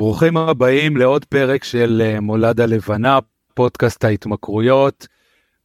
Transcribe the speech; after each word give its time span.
ברוכים 0.00 0.36
הבאים 0.36 0.96
לעוד 0.96 1.24
פרק 1.24 1.64
של 1.64 2.02
אה, 2.04 2.20
מולד 2.20 2.60
הלבנה, 2.60 3.18
פודקאסט 3.54 4.04
ההתמכרויות. 4.04 5.06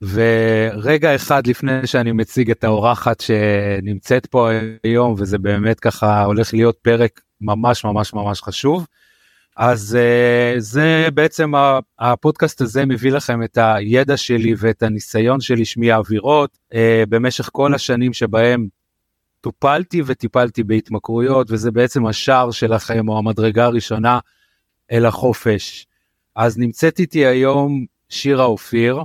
ורגע 0.02 1.16
אחד 1.16 1.48
לפני 1.48 1.88
שאני 1.88 2.12
מציג 2.12 2.52
את 2.52 2.64
האורחת 2.64 3.20
שנמצאת 3.20 4.26
פה 4.26 4.50
היום, 4.84 5.16
וזה 5.18 5.38
באמת 5.38 5.80
ככה 5.80 6.24
הולך 6.24 6.54
להיות 6.54 6.78
פרק 6.82 7.22
ממש 7.42 7.86
ממש 7.86 8.14
ממש 8.14 8.42
חשוב. 8.42 8.88
אז 9.58 9.98
uh, 9.98 10.60
זה 10.60 11.08
בעצם 11.14 11.52
הפודקאסט 12.00 12.62
הזה 12.62 12.86
מביא 12.86 13.12
לכם 13.12 13.44
את 13.44 13.58
הידע 13.62 14.18
שלי 14.18 14.54
ואת 14.58 14.84
הניסיון 14.84 15.42
שלי 15.42 15.66
שמי 15.66 15.92
האווירות 15.92 16.58
uh, 16.74 16.76
במשך 17.10 17.50
כל 17.52 17.74
השנים 17.74 18.14
שבהם 18.14 18.68
טופלתי 19.46 20.02
וטיפלתי 20.06 20.64
בהתמכרויות 20.64 21.52
וזה 21.52 21.72
בעצם 21.72 22.06
השער 22.06 22.52
שלכם 22.52 23.10
או 23.10 23.18
המדרגה 23.18 23.66
הראשונה 23.66 24.20
אל 24.92 25.06
החופש. 25.06 25.88
אז 26.36 26.58
נמצאת 26.58 27.00
איתי 27.00 27.26
היום 27.26 27.86
שירה 28.10 28.46
אופיר 28.46 29.04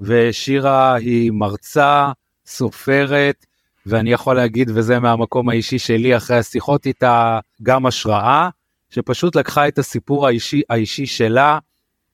ושירה 0.00 0.94
היא 0.94 1.32
מרצה, 1.32 2.12
סופרת 2.46 3.46
ואני 3.86 4.12
יכול 4.12 4.36
להגיד 4.36 4.70
וזה 4.74 5.00
מהמקום 5.00 5.48
האישי 5.48 5.78
שלי 5.78 6.16
אחרי 6.16 6.36
השיחות 6.36 6.86
איתה 6.86 7.38
גם 7.62 7.86
השראה 7.86 8.48
שפשוט 8.90 9.36
לקחה 9.36 9.68
את 9.68 9.78
הסיפור 9.78 10.26
האישי, 10.26 10.62
האישי 10.70 11.06
שלה 11.06 11.58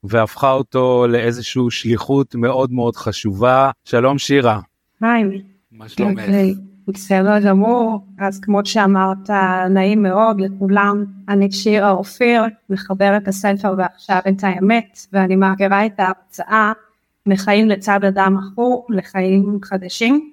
והפכה 0.04 0.52
אותו 0.52 1.06
לאיזושהי 1.08 1.62
שליחות 1.70 2.34
מאוד 2.34 2.72
מאוד 2.72 2.96
חשובה. 2.96 3.70
שלום 3.84 4.18
שירה. 4.18 4.60
היי. 5.00 5.42
מה 5.70 5.88
שלומך? 5.88 6.22
בסדר 6.88 7.38
גמור, 7.38 8.06
אז 8.18 8.40
כמו 8.40 8.66
שאמרת, 8.66 9.30
נעים 9.70 10.02
מאוד 10.02 10.40
לכולם. 10.40 11.04
אני 11.28 11.52
שירה 11.52 11.90
אופיר, 11.90 12.42
מחברת 12.70 13.28
הספר 13.28 13.74
ועכשיו 13.78 14.20
את 14.28 14.44
האמת, 14.44 15.06
ואני 15.12 15.36
מעבירה 15.36 15.86
את 15.86 16.00
ההרצאה 16.00 16.72
מחיים 17.26 17.68
לצד 17.68 18.04
אדם 18.04 18.36
מכור 18.36 18.86
לחיים 18.90 19.58
חדשים, 19.64 20.30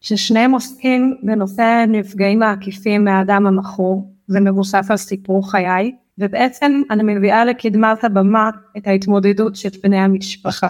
ששניהם 0.00 0.52
עוסקים 0.52 1.16
בנושא 1.22 1.84
נפגעים 1.88 2.42
העקיפים 2.42 3.04
מהאדם 3.04 3.46
המכור, 3.46 4.10
זה 4.26 4.40
מבוסס 4.40 4.90
על 4.90 4.96
סיפור 4.96 5.50
חיי, 5.50 5.92
ובעצם 6.18 6.82
אני 6.90 7.14
מביאה 7.14 7.44
לקדמת 7.44 8.04
הבמה 8.04 8.50
את 8.76 8.86
ההתמודדות 8.86 9.56
של 9.56 9.68
בני 9.82 9.98
המשפחה. 9.98 10.66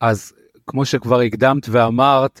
אז 0.00 0.32
כמו 0.66 0.84
שכבר 0.84 1.20
הקדמת 1.20 1.68
ואמרת, 1.68 2.40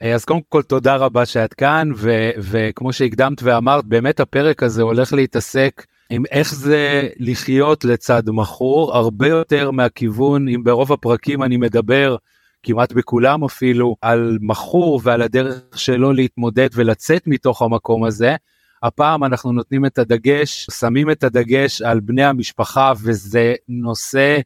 אז 0.00 0.24
קודם 0.24 0.40
כל 0.48 0.62
תודה 0.62 0.96
רבה 0.96 1.26
שאת 1.26 1.54
כאן, 1.54 1.90
ו- 1.96 2.30
וכמו 2.38 2.92
שהקדמת 2.92 3.42
ואמרת, 3.42 3.84
באמת 3.84 4.20
הפרק 4.20 4.62
הזה 4.62 4.82
הולך 4.82 5.12
להתעסק 5.12 5.86
עם 6.10 6.22
איך 6.30 6.54
זה 6.54 7.08
לחיות 7.16 7.84
לצד 7.84 8.22
מכור, 8.26 8.96
הרבה 8.96 9.28
יותר 9.28 9.70
מהכיוון, 9.70 10.48
אם 10.48 10.64
ברוב 10.64 10.92
הפרקים 10.92 11.42
אני 11.42 11.56
מדבר, 11.56 12.16
כמעט 12.62 12.92
בכולם 12.92 13.44
אפילו, 13.44 13.96
על 14.02 14.38
מכור 14.40 15.00
ועל 15.04 15.22
הדרך 15.22 15.62
שלו 15.74 16.12
להתמודד 16.12 16.68
ולצאת 16.74 17.26
מתוך 17.26 17.62
המקום 17.62 18.04
הזה. 18.04 18.36
הפעם 18.82 19.24
אנחנו 19.24 19.52
נותנים 19.52 19.86
את 19.86 19.98
הדגש, 19.98 20.66
שמים 20.70 21.10
את 21.10 21.24
הדגש 21.24 21.82
על 21.82 22.00
בני 22.00 22.24
המשפחה 22.24 22.92
וזה 23.02 23.54
נושא 23.68 24.38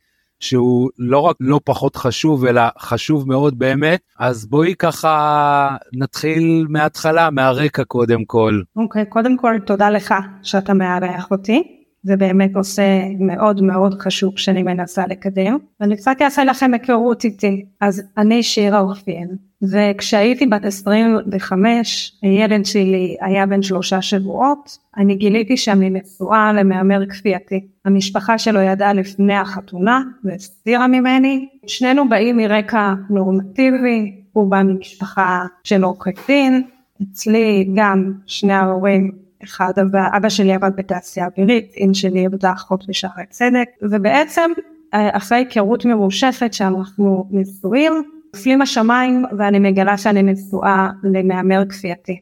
שהוא 0.45 0.91
לא 0.99 1.19
רק 1.19 1.37
לא 1.41 1.61
פחות 1.65 1.97
חשוב 1.97 2.45
אלא 2.45 2.63
חשוב 2.79 3.29
מאוד 3.29 3.59
באמת. 3.59 4.01
אז 4.19 4.47
בואי 4.47 4.75
ככה 4.75 5.77
נתחיל 5.93 6.67
מההתחלה 6.69 7.31
מהרקע 7.31 7.85
קודם 7.85 8.25
כל. 8.25 8.61
אוקיי 8.77 9.03
okay, 9.03 9.07
קודם 9.07 9.37
כל 9.37 9.55
תודה 9.67 9.91
לך 9.91 10.15
שאתה 10.43 10.75
מארח 10.75 11.31
אותי. 11.31 11.63
זה 12.03 12.17
באמת 12.17 12.53
נושא 12.53 13.03
מאוד 13.21 13.63
מאוד 13.63 13.95
חשוב 14.01 14.39
שאני 14.39 14.63
מנסה 14.63 15.07
לקדם. 15.07 15.59
ואני 15.81 15.97
קצת 15.97 16.17
אעשה 16.23 16.45
לכם 16.45 16.71
היכרות 16.73 17.25
איתי. 17.25 17.65
אז 17.81 18.03
אני 18.19 18.43
שירה 18.43 18.81
אופיר 18.81 19.29
וכשהייתי 19.71 20.47
בת 20.47 20.65
25 20.65 22.13
הילד 22.23 22.67
שלי 22.67 23.17
היה 23.21 23.47
בן 23.47 23.63
שלושה 23.63 24.03
שבועות 24.03 24.79
אני 24.97 25.15
גיליתי 25.15 25.57
שאני 25.57 25.91
נשואה 25.91 26.53
למהמר 26.53 27.07
כפייתי. 27.07 27.61
המשפחה 27.85 28.39
שלו 28.39 28.61
ידעה 28.61 28.93
לפני 28.93 29.35
החתונה 29.35 30.03
והסתירה 30.25 30.87
ממני. 30.87 31.49
שנינו 31.67 32.09
באים 32.09 32.37
מרקע 32.37 32.95
נורמטיבי 33.11 34.23
הוא 34.33 34.51
בא 34.51 34.63
ממשפחה 34.63 35.45
של 35.65 35.85
עורכי 35.85 36.11
דין. 36.27 36.63
אצלי 37.03 37.69
גם 37.75 38.13
שני 38.27 38.53
ההורים 38.53 39.13
אחד 39.45 39.73
אבא 40.17 40.29
שלי 40.29 40.53
עבד 40.53 40.71
בתעשייה 40.77 41.27
אווירית, 41.27 41.73
אמא 41.81 41.95
שלי 41.95 42.27
עבדה 42.27 42.53
אחות 42.53 42.85
בשערי 42.89 43.25
צדק, 43.31 43.69
ובעצם 43.83 44.51
אה, 44.95 45.17
אחרי 45.17 45.39
היכרות 45.39 45.85
ממושכת 45.85 46.55
שאנחנו 46.55 47.29
נשואים, 47.31 47.93
נופלים 48.35 48.63
השמיים 48.63 49.25
ואני 49.39 49.59
מגלה 49.59 49.99
שאני 49.99 50.23
נשואה 50.23 50.89
למהמר 51.03 51.63
כפייתי. 51.69 52.21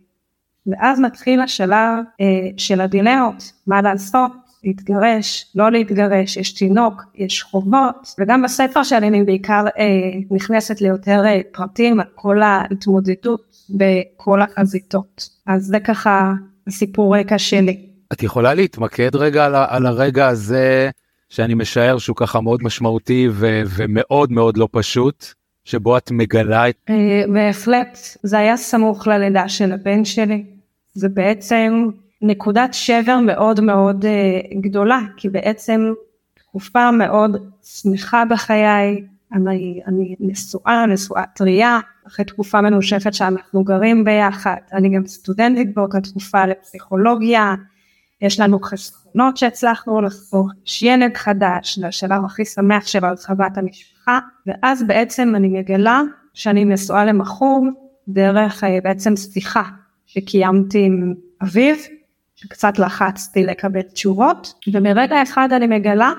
ואז 0.67 1.01
מתחיל 1.01 1.41
השלב 1.41 1.99
אה, 2.21 2.27
של 2.57 2.81
הדילמות, 2.81 3.53
מה 3.67 3.83
לעשות, 3.83 4.33
להתגרש, 4.65 5.47
לא 5.55 5.71
להתגרש, 5.71 6.37
יש 6.37 6.53
תינוק, 6.53 7.03
יש 7.15 7.43
חובות, 7.43 8.15
וגם 8.19 8.43
בספר 8.43 8.83
שלי 8.83 9.09
אני 9.09 9.25
בעיקר 9.25 9.65
אה, 9.79 9.85
נכנסת 10.31 10.81
ליותר 10.81 11.23
אה, 11.27 11.41
פרטים 11.53 12.01
על 12.01 12.07
כל 12.15 12.43
ההתמודדות 12.43 13.57
בכל 13.71 14.41
החזיתות. 14.43 15.29
אז 15.47 15.63
זה 15.63 15.81
ככה 15.81 16.33
הסיפור 16.67 17.17
רקע 17.17 17.39
שלי. 17.39 17.87
את 18.13 18.23
יכולה 18.23 18.55
להתמקד 18.55 19.17
רגע 19.17 19.45
על, 19.45 19.55
על 19.55 19.87
הרגע 19.87 20.29
הזה 20.29 20.91
שאני 21.29 21.55
משער 21.55 21.99
שהוא 21.99 22.17
ככה 22.17 22.41
מאוד 22.41 22.63
משמעותי 22.63 23.29
ו, 23.31 23.63
ומאוד 23.77 24.33
מאוד 24.33 24.57
לא 24.57 24.69
פשוט 24.73 25.42
שבו 25.65 25.97
את 25.97 26.11
מגלה 26.11 26.69
את... 26.69 26.77
אה, 26.91 27.23
בהחלט 27.33 27.99
זה 28.23 28.39
היה 28.39 28.57
סמוך 28.57 29.07
ללידה 29.07 29.49
של 29.49 29.73
הבן 29.73 30.05
שלי. 30.05 30.45
זה 30.95 31.09
בעצם 31.09 31.89
נקודת 32.23 32.75
שבר 32.75 33.19
מאוד 33.27 33.61
מאוד 33.61 34.05
uh, 34.05 34.61
גדולה 34.61 35.01
כי 35.17 35.29
בעצם 35.29 35.93
תקופה 36.35 36.91
מאוד 36.91 37.37
שמחה 37.63 38.25
בחיי. 38.31 39.05
אני, 39.33 39.81
אני 39.87 40.17
נשואה, 40.21 40.87
נשואה 40.87 41.23
טריה, 41.35 41.79
אחרי 42.07 42.25
תקופה 42.25 42.61
מנושפת 42.61 43.15
שאנחנו 43.15 43.65
גרים 43.65 44.05
ביחד, 44.05 44.57
אני 44.73 44.97
גם 44.97 45.07
סטודנטית 45.07 45.75
באותה 45.75 46.01
תקופה 46.01 46.47
לפסיכולוגיה, 46.47 47.55
יש 48.23 48.41
לנו 48.41 48.61
חסכונות 48.61 49.37
שהצלחנו 49.37 50.01
לחסוך, 50.01 50.49
יש 50.67 50.83
ילד 50.83 51.17
חדש, 51.17 51.79
זה 51.79 51.87
השלב 51.87 52.25
הכי 52.25 52.45
שמח 52.45 52.87
של 52.87 53.05
הרחבת 53.05 53.59
המשפחה, 53.59 54.19
ואז 54.47 54.83
בעצם 54.83 55.33
אני 55.37 55.49
מגלה 55.49 56.01
שאני 56.35 56.65
נשואה 56.65 57.05
למכור 57.05 57.67
דרך 58.09 58.65
אה, 58.65 58.79
בעצם 58.85 59.17
שיחה 59.17 59.63
שקיימתי 60.07 60.85
עם 60.85 61.15
אביו, 61.43 61.75
שקצת 62.35 62.79
לחצתי 62.79 63.45
לקבל 63.45 63.83
תשובות, 63.83 64.55
ומרגע 64.73 65.23
אחד 65.23 65.49
אני 65.53 65.67
מגלה 65.67 66.13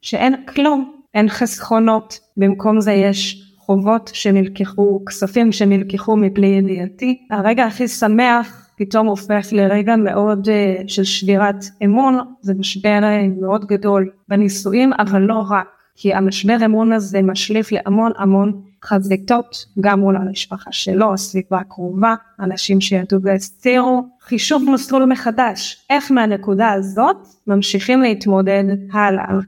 שאין 0.00 0.46
כלום, 0.46 0.96
אין 1.14 1.28
חסכונות, 1.28 2.18
במקום 2.36 2.80
זה 2.80 2.92
יש 2.92 3.52
חובות 3.58 4.10
שנלקחו, 4.14 5.04
כספים 5.06 5.52
שנלקחו 5.52 6.16
מבלי 6.16 6.46
ידיעתי. 6.46 7.26
הרגע 7.30 7.64
הכי 7.64 7.88
שמח 7.88 8.61
פתאום 8.84 9.06
הופך 9.06 9.46
לרגע 9.52 9.96
מאוד 9.96 10.48
uh, 10.48 10.84
של 10.86 11.04
שבירת 11.04 11.64
אמון, 11.84 12.18
זה 12.40 12.54
משבר 12.54 12.98
uh, 13.02 13.40
מאוד 13.40 13.64
גדול 13.64 14.10
בנישואים, 14.28 14.92
אבל 14.98 15.22
לא 15.22 15.44
רק, 15.50 15.66
כי 15.96 16.14
המשבר 16.14 16.56
אמון 16.64 16.92
הזה 16.92 17.22
משליף 17.22 17.72
להמון 17.72 18.12
המון 18.16 18.62
חזיתות, 18.84 19.66
גם 19.80 20.00
מול 20.00 20.16
המשפחה 20.16 20.72
שלו, 20.72 21.14
הסביבה 21.14 21.58
הקרובה, 21.58 22.14
אנשים 22.40 22.80
שידעו 22.80 23.22
והסתירו, 23.22 24.02
חישוב 24.20 24.70
מסלול 24.74 25.04
מחדש, 25.04 25.86
איך 25.90 26.10
מהנקודה 26.10 26.70
הזאת 26.72 27.16
ממשיכים 27.46 28.02
להתמודד 28.02 28.64
הלאה. 28.92 29.38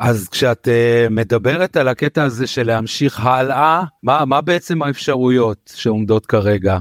אז 0.00 0.28
כשאת 0.28 0.68
uh, 0.68 1.12
מדברת 1.12 1.76
על 1.76 1.88
הקטע 1.88 2.22
הזה 2.22 2.46
של 2.46 2.66
להמשיך 2.66 3.26
הלאה, 3.26 3.82
מה, 4.02 4.24
מה 4.24 4.40
בעצם 4.40 4.82
האפשרויות 4.82 5.72
שעומדות 5.76 6.26
כרגע? 6.26 6.78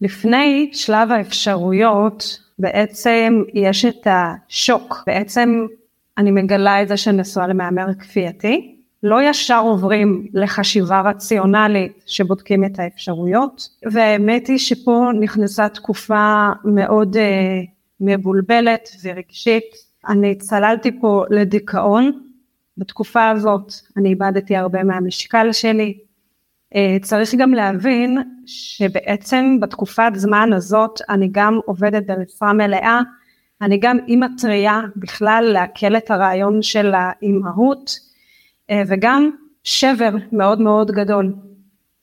לפני 0.00 0.70
שלב 0.72 1.10
האפשרויות 1.10 2.38
בעצם 2.58 3.42
יש 3.54 3.84
את 3.84 4.06
השוק, 4.06 5.02
בעצם 5.06 5.66
אני 6.18 6.30
מגלה 6.30 6.82
את 6.82 6.88
זה 6.88 6.96
שנשואה 6.96 7.46
למהמר 7.46 7.94
כפייתי, 7.98 8.76
לא 9.02 9.22
ישר 9.22 9.60
עוברים 9.64 10.26
לחשיבה 10.34 11.00
רציונלית 11.00 12.02
שבודקים 12.06 12.64
את 12.64 12.78
האפשרויות, 12.78 13.68
והאמת 13.92 14.46
היא 14.46 14.58
שפה 14.58 15.10
נכנסה 15.20 15.68
תקופה 15.68 16.48
מאוד 16.64 17.16
uh, 17.16 17.20
מבולבלת 18.00 18.88
ורגשית, 19.02 19.64
אני 20.08 20.34
צללתי 20.34 21.00
פה 21.00 21.24
לדיכאון. 21.30 22.20
בתקופה 22.78 23.28
הזאת 23.28 23.72
אני 23.96 24.08
איבדתי 24.08 24.56
הרבה 24.56 24.84
מהמשקל 24.84 25.52
שלי. 25.52 25.98
אה, 26.74 26.96
צריך 27.02 27.34
גם 27.34 27.54
להבין 27.54 28.18
שבעצם 28.46 29.56
בתקופת 29.60 30.12
זמן 30.14 30.52
הזאת 30.52 31.00
אני 31.08 31.28
גם 31.32 31.58
עובדת 31.64 32.02
במשרה 32.06 32.52
מלאה 32.52 33.00
אני 33.62 33.78
גם 33.78 33.98
אימא 34.08 34.26
טריה 34.38 34.80
בכלל 34.96 35.50
לעכל 35.52 35.96
את 35.96 36.10
הרעיון 36.10 36.62
של 36.62 36.92
האימהות 36.94 37.98
אה, 38.70 38.82
וגם 38.86 39.30
שבר 39.64 40.10
מאוד 40.32 40.60
מאוד 40.60 40.90
גדול. 40.90 41.34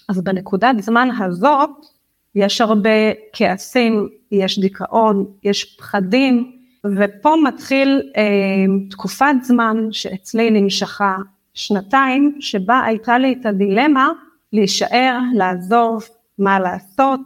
אז 0.10 0.22
בנקודת 0.22 0.76
זמן 0.80 1.10
הזאת 1.20 1.70
יש 2.36 2.62
הרבה 2.62 2.90
כעסים, 3.34 4.10
יש 4.32 4.60
דיכאון, 4.60 5.26
יש 5.44 5.78
פחדים 5.78 6.52
ופה 6.86 7.36
מתחיל 7.44 8.02
אה, 8.18 8.24
תקופת 8.90 9.36
זמן 9.42 9.78
שאצלי 9.92 10.52
נמשכה 10.52 11.16
שנתיים 11.54 12.38
שבה 12.40 12.82
הייתה 12.84 13.18
לי 13.18 13.36
את 13.42 13.46
הדילמה 13.46 14.10
להישאר, 14.54 15.20
לעזוב, 15.34 16.04
מה 16.40 16.60
לעשות, 16.60 17.22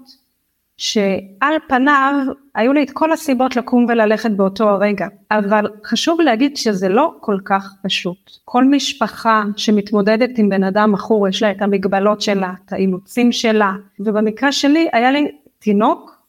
שעל 0.77 1.55
פניו 1.67 2.13
היו 2.55 2.73
לי 2.73 2.83
את 2.83 2.91
כל 2.91 3.11
הסיבות 3.11 3.55
לקום 3.55 3.85
וללכת 3.89 4.31
באותו 4.31 4.69
הרגע, 4.69 5.07
אבל 5.31 5.65
חשוב 5.85 6.21
להגיד 6.21 6.57
שזה 6.57 6.89
לא 6.89 7.13
כל 7.19 7.37
כך 7.45 7.73
פשוט. 7.83 8.31
כל 8.45 8.65
משפחה 8.65 9.43
שמתמודדת 9.57 10.29
עם 10.37 10.49
בן 10.49 10.63
אדם 10.63 10.91
מכור 10.91 11.27
יש 11.27 11.43
לה 11.43 11.51
את 11.51 11.61
המגבלות 11.61 12.21
שלה, 12.21 12.53
את 12.65 12.73
האילוצים 12.73 13.31
שלה, 13.31 13.73
ובמקרה 13.99 14.51
שלי 14.51 14.89
היה 14.93 15.11
לי 15.11 15.31
תינוק 15.59 16.21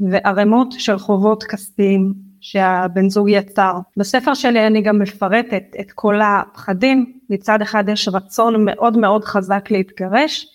וערימות 0.00 0.72
של 0.72 0.98
חובות 0.98 1.44
כספיים 1.44 2.12
שהבן 2.40 3.08
זוג 3.08 3.28
יצר. 3.28 3.78
בספר 3.96 4.34
שלי 4.34 4.66
אני 4.66 4.82
גם 4.82 4.98
מפרטת 4.98 5.64
את 5.80 5.92
כל 5.92 6.20
הפחדים, 6.20 7.15
מצד 7.30 7.62
אחד 7.62 7.88
יש 7.88 8.08
רצון 8.08 8.64
מאוד 8.64 8.96
מאוד 8.96 9.24
חזק 9.24 9.70
להתגרש, 9.70 10.46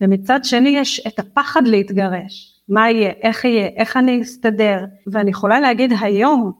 ומצד 0.00 0.40
שני 0.42 0.68
יש 0.68 1.06
את 1.06 1.18
הפחד 1.18 1.66
להתגרש. 1.66 2.60
מה 2.68 2.90
יהיה, 2.90 3.12
איך 3.22 3.44
יהיה, 3.44 3.66
איך 3.76 3.96
אני 3.96 4.22
אסתדר, 4.22 4.84
ואני 5.06 5.30
יכולה 5.30 5.60
להגיד 5.60 5.92
היום 6.00 6.52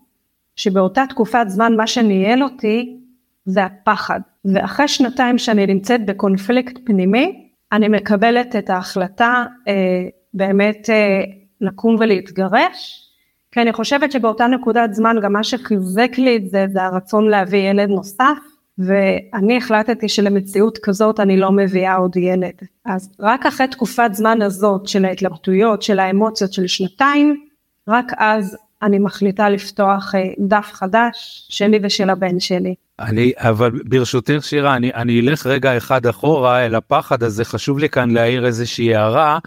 שבאותה 0.57 1.05
תקופת 1.09 1.45
זמן 1.49 1.77
מה 1.77 1.87
שניהל 1.87 2.43
אותי 2.43 2.97
זה 3.45 3.65
הפחד, 3.65 4.21
ואחרי 4.45 4.89
שנתיים 4.89 5.39
שאני 5.39 5.67
נמצאת 5.67 6.07
בקונפליקט 6.07 6.79
פנימי, 6.85 7.49
אני 7.73 7.89
מקבלת 7.89 8.57
את 8.57 8.71
ההחלטה 8.71 9.45
אה, 9.69 10.09
באמת 10.35 10.91
אה, 10.91 11.25
לקום 11.61 11.97
ולהתגרש, 12.01 13.07
כי 13.53 13.61
אני 13.61 13.73
חושבת 13.73 14.13
שבאותה 14.13 14.47
נקודת 14.47 14.95
זמן 14.95 15.17
גם 15.23 15.33
מה 15.33 15.45
שחיזק 15.45 16.11
לי 16.19 16.37
את 16.37 16.51
זה 16.51 16.67
זה 16.73 16.83
הרצון 16.83 17.29
להביא 17.29 17.71
ילד 17.71 17.89
נוסף 17.89 18.39
ואני 18.79 19.57
החלטתי 19.57 20.09
שלמציאות 20.09 20.79
כזאת 20.83 21.21
אני 21.21 21.37
לא 21.37 21.53
מביאה 21.53 21.97
עוד 21.97 22.17
ילד. 22.17 22.55
אז 22.85 23.13
רק 23.21 23.47
אחרי 23.47 23.69
תקופת 23.69 24.11
זמן 24.13 24.43
הזאת 24.43 24.89
של 24.89 25.05
ההתלבטויות, 25.05 25.83
של 25.83 25.99
האמוציות 25.99 26.53
של 26.53 26.67
שנתיים, 26.67 27.45
רק 27.89 28.13
אז 28.17 28.57
אני 28.83 28.99
מחליטה 28.99 29.49
לפתוח 29.49 30.15
אה, 30.15 30.21
דף 30.39 30.71
חדש 30.73 31.47
שלי 31.49 31.79
ושל 31.83 32.11
הבן 32.11 32.41
שלי. 32.41 32.75
אני 33.01 33.33
אבל 33.37 33.71
ברשותך 33.85 34.45
שירה 34.45 34.77
אני 34.77 34.91
אני 34.95 35.21
אלך 35.21 35.47
רגע 35.47 35.77
אחד 35.77 36.07
אחורה 36.07 36.67
אל 36.67 36.75
הפחד 36.75 37.23
הזה 37.23 37.45
חשוב 37.45 37.79
לי 37.79 37.89
כאן 37.89 38.11
להעיר 38.11 38.47
איזושהי 38.47 38.95
הערה 38.95 39.39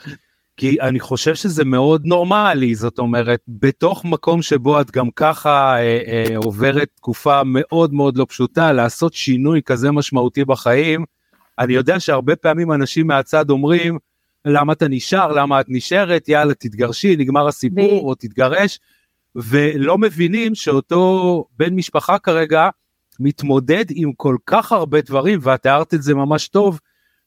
כי 0.57 0.81
אני 0.81 0.99
חושב 0.99 1.35
שזה 1.35 1.65
מאוד 1.65 2.05
נורמלי 2.05 2.75
זאת 2.75 2.99
אומרת 2.99 3.39
בתוך 3.47 4.05
מקום 4.05 4.41
שבו 4.41 4.81
את 4.81 4.91
גם 4.91 5.11
ככה 5.11 5.75
אה, 5.75 6.01
אה, 6.07 6.37
עוברת 6.37 6.89
תקופה 6.95 7.41
מאוד 7.45 7.93
מאוד 7.93 8.17
לא 8.17 8.25
פשוטה 8.29 8.71
לעשות 8.71 9.13
שינוי 9.13 9.61
כזה 9.65 9.91
משמעותי 9.91 10.45
בחיים. 10.45 11.05
אני 11.59 11.73
יודע 11.73 11.99
שהרבה 11.99 12.35
פעמים 12.35 12.71
אנשים 12.71 13.07
מהצד 13.07 13.49
אומרים 13.49 13.97
למה 14.45 14.73
אתה 14.73 14.87
נשאר? 14.87 15.31
למה 15.31 15.59
את 15.59 15.65
נשארת? 15.69 16.29
יאללה 16.29 16.53
תתגרשי 16.53 17.15
נגמר 17.15 17.47
הסיפור 17.47 18.09
או 18.09 18.15
תתגרש. 18.15 18.79
ולא 19.35 19.97
מבינים 19.97 20.55
שאותו 20.55 21.45
בן 21.57 21.75
משפחה 21.75 22.19
כרגע 22.19 22.69
מתמודד 23.19 23.85
עם 23.89 24.13
כל 24.13 24.35
כך 24.45 24.71
הרבה 24.71 25.01
דברים 25.01 25.39
ואת 25.41 25.61
תיארת 25.61 25.93
את 25.93 26.03
זה 26.03 26.13
ממש 26.13 26.47
טוב 26.47 26.79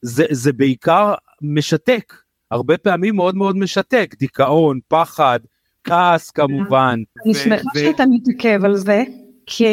זה 0.02 0.24
זה 0.30 0.52
בעיקר 0.52 1.14
משתק 1.42 2.14
הרבה 2.50 2.78
פעמים 2.78 3.16
מאוד 3.16 3.36
מאוד 3.36 3.56
משתק, 3.56 4.14
דיכאון, 4.18 4.78
פחד, 4.88 5.40
כעס 5.84 6.30
כמובן. 6.30 7.00
אני 7.24 7.34
שמחה 7.34 7.70
שאתה 7.74 8.04
מתעכב 8.06 8.64
על 8.64 8.76
זה, 8.76 9.04
כי 9.46 9.66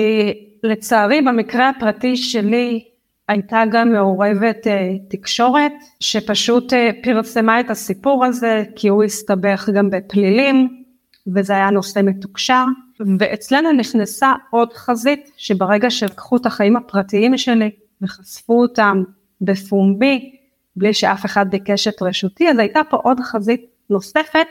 לצערי 0.63 1.21
במקרה 1.21 1.69
הפרטי 1.69 2.17
שלי 2.17 2.83
הייתה 3.27 3.63
גם 3.71 3.91
מעורבת 3.91 4.67
uh, 4.67 4.69
תקשורת 5.09 5.71
שפשוט 5.99 6.73
uh, 6.73 6.75
פרסמה 7.03 7.59
את 7.59 7.69
הסיפור 7.69 8.25
הזה 8.25 8.63
כי 8.75 8.87
הוא 8.87 9.03
הסתבך 9.03 9.69
גם 9.73 9.89
בפלילים 9.89 10.83
וזה 11.35 11.53
היה 11.53 11.69
נושא 11.69 11.99
מתוקשר 12.03 12.65
ואצלנו 13.19 13.71
נכנסה 13.71 14.33
עוד 14.49 14.73
חזית 14.73 15.31
שברגע 15.37 15.89
שלקחו 15.89 16.37
את 16.37 16.45
החיים 16.45 16.75
הפרטיים 16.75 17.37
שלי 17.37 17.71
וחשפו 18.01 18.61
אותם 18.61 19.03
בפומבי 19.41 20.35
בלי 20.75 20.93
שאף 20.93 21.25
אחד 21.25 21.45
ביקש 21.49 21.87
את 21.87 22.01
רשותי, 22.01 22.49
אז 22.49 22.59
הייתה 22.59 22.81
פה 22.89 22.97
עוד 22.97 23.19
חזית 23.19 23.65
נוספת 23.89 24.47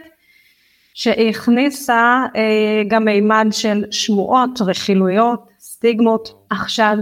שהכניסה 0.94 2.24
אה, 2.36 2.82
גם 2.88 3.04
מימד 3.04 3.46
של 3.50 3.84
שמועות, 3.90 4.60
רכילויות, 4.60 5.48
סטיגמות. 5.60 6.46
עכשיו, 6.50 6.96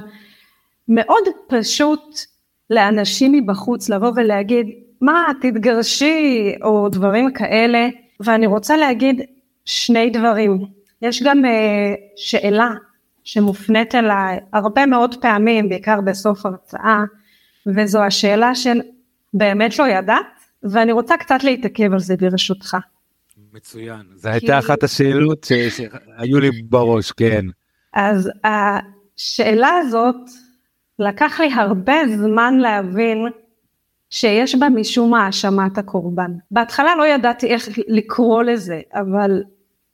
מאוד 0.88 1.22
פשוט 1.48 2.18
לאנשים 2.70 3.32
מבחוץ 3.32 3.88
לבוא 3.88 4.12
ולהגיד, 4.16 4.66
מה, 5.00 5.24
תתגרשי, 5.40 6.52
או 6.62 6.88
דברים 6.88 7.32
כאלה, 7.32 7.88
ואני 8.20 8.46
רוצה 8.46 8.76
להגיד 8.76 9.22
שני 9.64 10.10
דברים. 10.10 10.64
יש 11.02 11.22
גם 11.22 11.44
אה, 11.44 11.94
שאלה 12.16 12.70
שמופנית 13.24 13.94
אליי 13.94 14.38
הרבה 14.52 14.86
מאוד 14.86 15.14
פעמים, 15.22 15.68
בעיקר 15.68 16.00
בסוף 16.00 16.46
הרצאה, 16.46 17.04
וזו 17.66 18.02
השאלה 18.02 18.54
של 18.54 18.80
באמת 19.34 19.78
לא 19.78 19.88
ידעת, 19.88 20.26
ואני 20.62 20.92
רוצה 20.92 21.16
קצת 21.16 21.44
להתעכב 21.44 21.92
על 21.92 21.98
זה 21.98 22.16
ברשותך. 22.16 22.76
מצוין, 23.52 24.02
זו 24.14 24.28
כי... 24.28 24.34
הייתה 24.34 24.58
אחת 24.58 24.82
השאלות 24.82 25.44
ש... 25.44 25.52
שהיו 25.52 26.40
לי 26.40 26.50
בראש, 26.62 27.12
כן. 27.12 27.46
אז 27.94 28.30
השאלה 28.44 29.68
הזאת, 29.68 30.16
לקח 30.98 31.40
לי 31.40 31.52
הרבה 31.52 31.94
זמן 32.16 32.58
להבין 32.58 33.26
שיש 34.10 34.54
בה 34.54 34.68
משום 34.68 35.14
האשמת 35.14 35.78
הקורבן. 35.78 36.32
בהתחלה 36.50 36.96
לא 36.96 37.06
ידעתי 37.06 37.46
איך 37.46 37.68
לקרוא 37.88 38.42
לזה, 38.42 38.80
אבל 38.94 39.42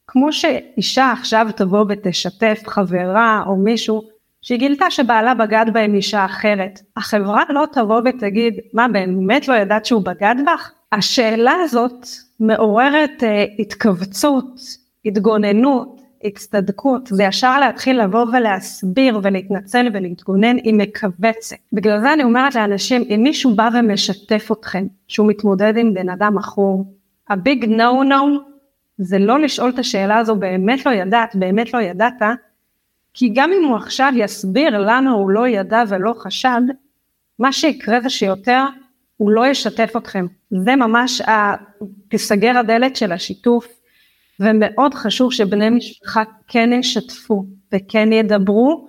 כמו 0.06 0.33
שאישה 0.33 1.12
עכשיו 1.12 1.47
תבוא 1.56 1.85
ותשתף 1.88 2.62
חברה 2.67 3.43
או 3.47 3.56
מישהו 3.56 4.03
שהיא 4.47 4.59
גילתה 4.59 4.91
שבעלה 4.91 5.35
בגד 5.35 5.67
בה 5.73 5.81
עם 5.81 5.95
אישה 5.95 6.25
אחרת. 6.25 6.81
החברה 6.97 7.43
לא 7.49 7.65
תבוא 7.73 8.00
ותגיד, 8.05 8.55
מה 8.73 8.88
באמת 8.88 9.49
לא 9.49 9.55
ידעת 9.55 9.87
שהוא 9.87 10.03
בגד 10.05 10.35
בך? 10.47 10.71
השאלה 10.93 11.53
הזאת 11.65 12.07
מעוררת 12.41 13.23
uh, 13.23 13.61
התכווצות, 13.62 14.61
התגוננות, 15.05 16.00
הצטדקות, 16.25 17.07
זה 17.07 17.25
ישר 17.25 17.61
להתחיל 17.61 18.03
לבוא 18.03 18.26
ולהסביר 18.33 19.21
ולהתנצל 19.23 19.88
ולהתגונן, 19.93 20.57
היא 20.57 20.75
מכווצת. 20.75 21.57
בגלל 21.73 22.00
זה 22.00 22.12
אני 22.12 22.25
אומרת 22.25 22.55
לאנשים, 22.55 23.05
אם 23.15 23.21
מישהו 23.23 23.55
בא 23.55 23.69
ומשתף 23.75 24.49
אתכם 24.53 24.87
שהוא 25.09 25.29
מתמודד 25.29 25.76
עם 25.76 25.95
בן 25.95 26.09
אדם 26.09 26.35
מכור, 26.35 26.85
הביג 27.29 27.65
נו 27.65 28.03
נו 28.03 28.38
זה 28.99 29.19
לא 29.19 29.38
לשאול 29.38 29.71
את 29.71 29.79
השאלה 29.79 30.19
הזו 30.19 30.37
באמת 30.37 30.87
לא 30.87 30.91
ידעת, 30.91 31.37
באמת 31.37 31.75
לא 31.75 31.79
ידעת, 31.81 32.23
כי 33.18 33.30
גם 33.35 33.50
אם 33.52 33.64
הוא 33.64 33.76
עכשיו 33.76 34.12
יסביר 34.16 34.78
למה 34.78 35.11
הוא 35.11 35.30
לא 35.30 35.49
ידע 35.49 35.82
ולא 35.88 36.14
חשד, 36.18 36.61
מה 37.38 37.52
שיקרה 37.52 38.00
זה 38.00 38.11
שיותר 38.11 38.64
הוא 39.16 39.30
לא 39.30 39.46
ישתף 39.46 39.92
אתכם. 39.96 40.26
זה 40.50 40.76
ממש, 40.76 41.23
תיסגר 42.08 42.58
הדלת 42.58 42.96
של 42.96 43.12
השיתוף, 43.12 43.66
ומאוד 44.40 44.94
חשוב 44.94 45.32
שבני 45.32 45.70
משפחה 45.70 46.23
כן 46.49 46.70
ישתפו 46.73 47.44
וכן 47.73 48.12
ידברו, 48.12 48.88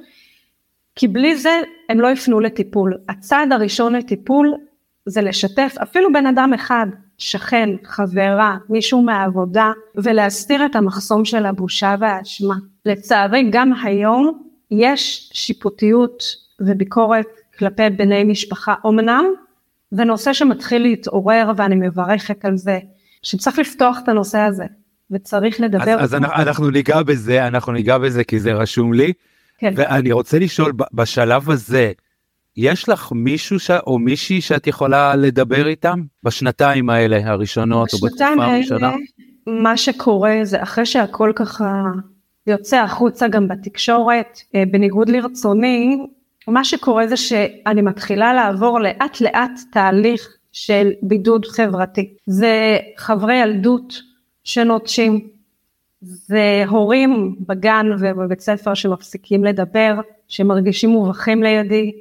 כי 0.96 1.08
בלי 1.08 1.36
זה 1.36 1.62
הם 1.90 2.00
לא 2.00 2.08
יפנו 2.08 2.40
לטיפול. 2.40 2.94
הצעד 3.10 3.52
הראשון 3.52 3.96
לטיפול 3.96 4.54
זה 5.06 5.22
לשתף 5.22 5.76
אפילו 5.84 6.14
בן 6.14 6.26
אדם 6.26 6.54
אחד, 6.54 6.88
שכן, 7.18 7.70
חברה, 7.84 8.58
מישהו 8.70 9.02
מהעבודה, 9.02 9.72
ולהסתיר 9.96 10.66
את 10.66 10.76
המחסום 10.76 11.26
של 11.26 11.46
הבושה 11.46 11.96
והאשמה. 12.00 12.56
לצערי 12.86 13.50
גם 13.52 13.74
היום 13.84 14.44
יש 14.72 15.30
שיפוטיות 15.34 16.24
וביקורת 16.60 17.28
כלפי 17.60 17.90
בני 17.90 18.24
משפחה 18.24 18.74
אמנם, 18.86 19.26
זה 19.92 20.04
נושא 20.04 20.34
שמתחיל 20.34 20.82
להתעורר 20.82 21.52
ואני 21.58 21.76
מברכת 21.76 22.46
על 22.46 22.58
זה, 22.58 22.80
שצריך 23.22 23.60
לפתוח 23.60 24.00
את 24.04 24.10
הנושא 24.10 24.40
הזה 24.40 24.66
וצריך 25.12 25.62
לדבר. 25.62 26.00
אז, 26.00 26.04
אז 26.04 26.16
אנחנו, 26.16 26.42
אנחנו 26.44 26.70
ניגע 26.70 27.04
בזה, 27.04 27.48
אנחנו 27.48 27.72
ניגע 27.72 27.98
בזה 27.98 28.24
כי 28.24 28.40
זה 28.40 28.54
רשום 28.54 28.94
לי, 28.94 29.14
כן. 29.58 29.74
ואני 29.76 30.12
רוצה 30.12 30.40
לשאול 30.40 30.72
בשלב 30.94 31.50
הזה, 31.50 31.92
יש 32.58 32.90
לך 32.90 33.12
מישהו 33.16 33.60
ש... 33.60 33.72
או 33.72 34.00
מישהי 34.00 34.42
שאת 34.42 34.68
יכולה 34.68 35.16
לדבר 35.16 35.68
איתם 35.68 36.02
בשנתיים 36.24 36.90
האלה 36.90 37.20
הראשונות 37.24 37.94
או 37.94 37.98
בתקופה 37.98 38.46
הראשונה? 38.46 38.92
מה 39.48 39.78
שקורה 39.78 40.40
זה 40.44 40.64
אחרי 40.64 40.86
שהכל 40.86 41.32
ככה 41.36 41.84
יוצא 42.48 42.78
החוצה 42.78 43.28
גם 43.28 43.48
בתקשורת, 43.48 44.40
אה, 44.56 44.64
בניגוד 44.72 45.10
לרצוני, 45.10 45.98
מה 46.48 46.64
שקורה 46.64 47.08
זה 47.08 47.18
שאני 47.18 47.82
מתחילה 47.82 48.34
לעבור 48.34 48.80
לאט 48.80 49.22
לאט 49.22 49.52
תהליך 49.72 50.38
של 50.52 50.92
בידוד 51.02 51.46
חברתי. 51.46 52.14
זה 52.26 52.78
חברי 52.98 53.36
ילדות 53.36 54.02
שנוטשים, 54.44 55.28
זה 56.02 56.64
הורים 56.68 57.36
בגן 57.40 57.86
ובבית 58.00 58.40
ספר 58.40 58.74
שמפסיקים 58.74 59.44
לדבר, 59.44 60.00
שמרגישים 60.28 60.90
מובכים 60.90 61.44
לידי, 61.44 61.92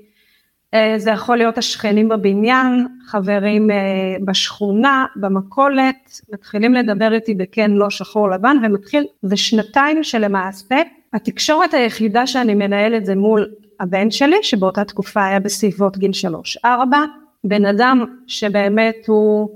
זה 0.96 1.10
יכול 1.10 1.36
להיות 1.36 1.58
השכנים 1.58 2.08
בבניין, 2.08 2.86
חברים 3.06 3.70
אה, 3.70 3.76
בשכונה, 4.24 5.06
במכולת, 5.16 6.20
מתחילים 6.32 6.74
לדבר 6.74 7.12
איתי 7.12 7.34
בכן 7.34 7.70
לא 7.70 7.90
שחור 7.90 8.30
לבן 8.30 8.56
ומתחיל, 8.62 9.04
זה 9.22 9.36
שנתיים 9.36 10.04
שלמעשה 10.04 10.76
התקשורת 11.12 11.74
היחידה 11.74 12.26
שאני 12.26 12.54
מנהלת 12.54 13.06
זה 13.06 13.14
מול 13.14 13.50
הבן 13.80 14.10
שלי 14.10 14.36
שבאותה 14.42 14.84
תקופה 14.84 15.24
היה 15.24 15.40
בסביבות 15.40 15.98
גיל 15.98 16.12
שלוש 16.12 16.58
ארבע, 16.64 16.98
בן 17.44 17.64
אדם 17.66 18.04
שבאמת 18.26 18.96
הוא 19.06 19.48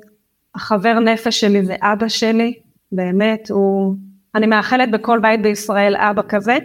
החבר 0.54 0.98
נפש 0.98 1.40
שלי 1.40 1.64
זה 1.64 1.76
אבא 1.82 2.08
שלי, 2.08 2.54
באמת 2.92 3.50
הוא, 3.50 3.94
אני 4.34 4.46
מאחלת 4.46 4.90
בכל 4.90 5.18
בית 5.18 5.42
בישראל 5.42 5.96
אבא 5.96 6.22
כזה, 6.28 6.58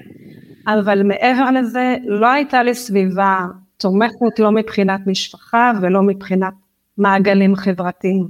אבל 0.68 1.04
מעבר 1.04 1.52
לזה 1.52 1.96
לא 2.06 2.28
הייתה 2.28 2.64
לי 2.64 2.74
סביבה 2.74 3.40
תומכת 3.78 4.40
לא 4.40 4.52
מבחינת 4.52 5.00
משפחה 5.08 5.72
ולא 5.82 6.02
מבחינת 6.02 6.54
מעגלים 6.98 7.56
חברתיים. 7.56 8.28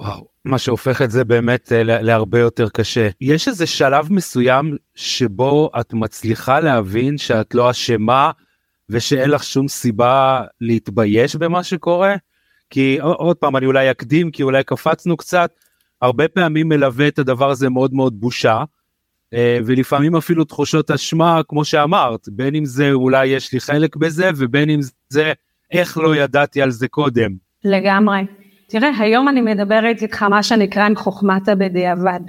וואו, 0.00 0.26
מה 0.44 0.58
שהופך 0.58 1.02
את 1.02 1.10
זה 1.10 1.24
באמת 1.24 1.72
אה, 1.72 1.82
להרבה 1.82 2.38
יותר 2.38 2.68
קשה. 2.68 3.08
יש 3.20 3.48
איזה 3.48 3.66
שלב 3.66 4.12
מסוים 4.12 4.76
שבו 4.94 5.70
את 5.80 5.94
מצליחה 5.94 6.60
להבין 6.60 7.18
שאת 7.18 7.54
לא 7.54 7.70
אשמה 7.70 8.30
ושאין 8.90 9.30
לך 9.30 9.44
שום 9.44 9.68
סיבה 9.68 10.44
להתבייש 10.60 11.36
במה 11.36 11.62
שקורה? 11.62 12.14
כי 12.70 12.98
עוד 13.00 13.36
פעם 13.36 13.56
אני 13.56 13.66
אולי 13.66 13.90
אקדים 13.90 14.30
כי 14.30 14.42
אולי 14.42 14.64
קפצנו 14.64 15.16
קצת, 15.16 15.50
הרבה 16.02 16.28
פעמים 16.28 16.68
מלווה 16.68 17.08
את 17.08 17.18
הדבר 17.18 17.50
הזה 17.50 17.70
מאוד 17.70 17.94
מאוד 17.94 18.20
בושה. 18.20 18.64
אה, 19.34 19.58
ולפעמים 19.66 20.16
אפילו 20.16 20.44
תחושות 20.44 20.90
אשמה 20.90 21.40
כמו 21.48 21.64
שאמרת 21.64 22.28
בין 22.28 22.54
אם 22.54 22.64
זה 22.64 22.92
אולי 22.92 23.26
יש 23.26 23.52
לי 23.52 23.60
חלק 23.60 23.96
בזה 23.96 24.30
ובין 24.36 24.70
אם 24.70 24.80
זה 25.08 25.32
איך 25.72 25.98
לא 25.98 26.16
ידעתי 26.16 26.62
על 26.62 26.70
זה 26.70 26.88
קודם. 26.88 27.30
לגמרי. 27.64 28.20
תראה 28.68 28.90
היום 28.98 29.28
אני 29.28 29.40
מדברת 29.40 30.02
איתך 30.02 30.22
מה 30.22 30.42
שנקרא 30.42 30.84
עם 30.86 30.96
חוכמת 30.96 31.48
הבדיעבד. 31.48 32.20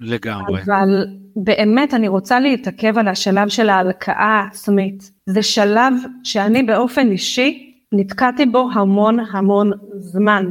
לגמרי. 0.00 0.62
אבל 0.62 1.06
באמת 1.36 1.94
אני 1.94 2.08
רוצה 2.08 2.40
להתעכב 2.40 2.98
על 2.98 3.08
השלב 3.08 3.48
של 3.48 3.68
ההלקאה 3.68 4.42
העצמית. 4.42 5.10
זה 5.26 5.42
שלב 5.42 5.92
שאני 6.24 6.62
באופן 6.62 7.10
אישי 7.10 7.72
נתקעתי 7.92 8.46
בו 8.46 8.68
המון 8.74 9.18
המון 9.32 9.70
זמן. 9.96 10.50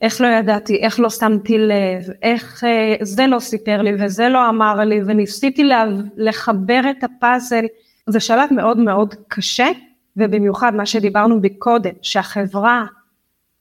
איך 0.00 0.20
לא 0.20 0.26
ידעתי, 0.26 0.76
איך 0.76 1.00
לא 1.00 1.10
שמתי 1.10 1.58
לב, 1.58 2.10
איך 2.22 2.64
אה, 2.64 2.94
זה 3.02 3.26
לא 3.26 3.38
סיפר 3.38 3.82
לי 3.82 3.92
וזה 3.98 4.28
לא 4.28 4.48
אמר 4.48 4.74
לי 4.74 5.00
וניסיתי 5.06 5.64
לה, 5.64 5.84
לחבר 6.16 6.80
את 6.90 7.04
הפאזל, 7.04 7.64
זה 8.06 8.20
שלב 8.20 8.48
מאוד 8.50 8.78
מאוד 8.78 9.14
קשה 9.28 9.68
ובמיוחד 10.16 10.74
מה 10.74 10.86
שדיברנו 10.86 11.40
מקודם, 11.42 11.92
שהחברה 12.02 12.84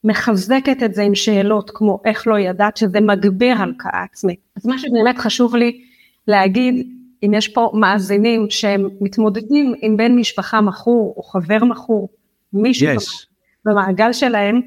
מחזקת 0.03 0.83
את 0.83 0.93
זה 0.93 1.03
עם 1.03 1.15
שאלות 1.15 1.71
כמו 1.73 1.99
איך 2.05 2.27
לא 2.27 2.39
ידעת 2.39 2.77
שזה 2.77 2.99
מגביר 2.99 3.57
הלקאה 3.57 4.03
עצמית. 4.03 4.39
אז 4.55 4.65
מה 4.65 4.79
שבאמת 4.79 5.17
חשוב 5.17 5.55
לי 5.55 5.81
להגיד, 6.27 6.87
אם 7.23 7.33
יש 7.33 7.47
פה 7.47 7.71
מאזינים 7.73 8.47
שהם 8.49 8.89
מתמודדים 9.01 9.73
עם 9.81 9.97
בן 9.97 10.15
משפחה 10.15 10.61
מכור 10.61 11.13
או 11.17 11.23
חבר 11.23 11.63
מכור, 11.63 12.09
מישהו 12.53 12.87
yes. 12.87 13.27
במעגל 13.65 14.13
שלהם, 14.13 14.61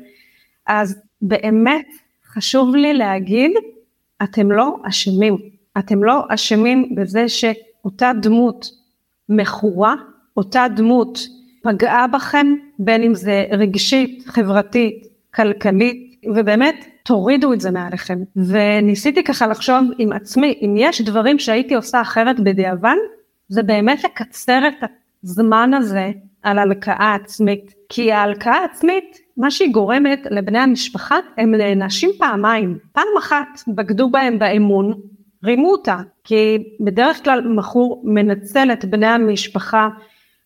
אז 0.66 1.02
באמת 1.22 1.87
חשוב 2.26 2.76
לי 2.76 2.94
להגיד, 2.94 3.50
אתם 4.22 4.52
לא 4.52 4.76
אשמים. 4.88 5.37
אתם 5.78 6.04
לא 6.04 6.25
אשמים 6.28 6.94
בזה 6.94 7.28
שאותה 7.28 8.12
דמות 8.22 8.70
מכורה, 9.28 9.94
אותה 10.37 10.66
דמות 10.76 11.18
פגעה 11.62 12.06
בכם, 12.06 12.46
בין 12.78 13.02
אם 13.02 13.14
זה 13.14 13.44
רגשית, 13.50 14.25
חברתית, 14.26 15.06
כלכלית, 15.34 16.25
ובאמת 16.34 16.87
תורידו 17.04 17.52
את 17.52 17.60
זה 17.60 17.70
מעליכם. 17.70 18.18
וניסיתי 18.37 19.25
ככה 19.25 19.46
לחשוב 19.46 19.76
עם 19.98 20.12
עצמי, 20.12 20.58
אם 20.62 20.75
יש 20.78 21.00
דברים 21.00 21.38
שהייתי 21.38 21.75
עושה 21.75 22.00
אחרת 22.00 22.40
בדיעבד, 22.40 22.96
זה 23.48 23.62
באמת 23.62 24.04
לקצר 24.04 24.68
את 24.68 24.90
הזמן 25.25 25.75
הזה 25.75 26.10
על 26.42 26.58
הלקאה 26.58 27.14
עצמית. 27.14 27.75
כי 27.88 28.12
ההלקאה 28.12 28.54
העצמית 28.54 29.18
מה 29.38 29.50
שהיא 29.50 29.73
גורמת 29.73 30.26
לבני 30.30 30.59
המשפחה 30.59 31.16
הם 31.37 31.54
נענשים 31.54 32.11
פעמיים. 32.18 32.78
פעם 32.92 33.07
אחת 33.18 33.62
בגדו 33.68 34.11
בהם 34.11 34.38
באמון 34.38 35.00
רימו 35.45 35.71
אותה 35.71 35.99
כי 36.25 36.59
בדרך 36.80 37.25
כלל 37.25 37.49
מכור 37.49 38.02
מנצל 38.04 38.73
את 38.73 38.85
בני 38.85 39.07
המשפחה 39.07 39.88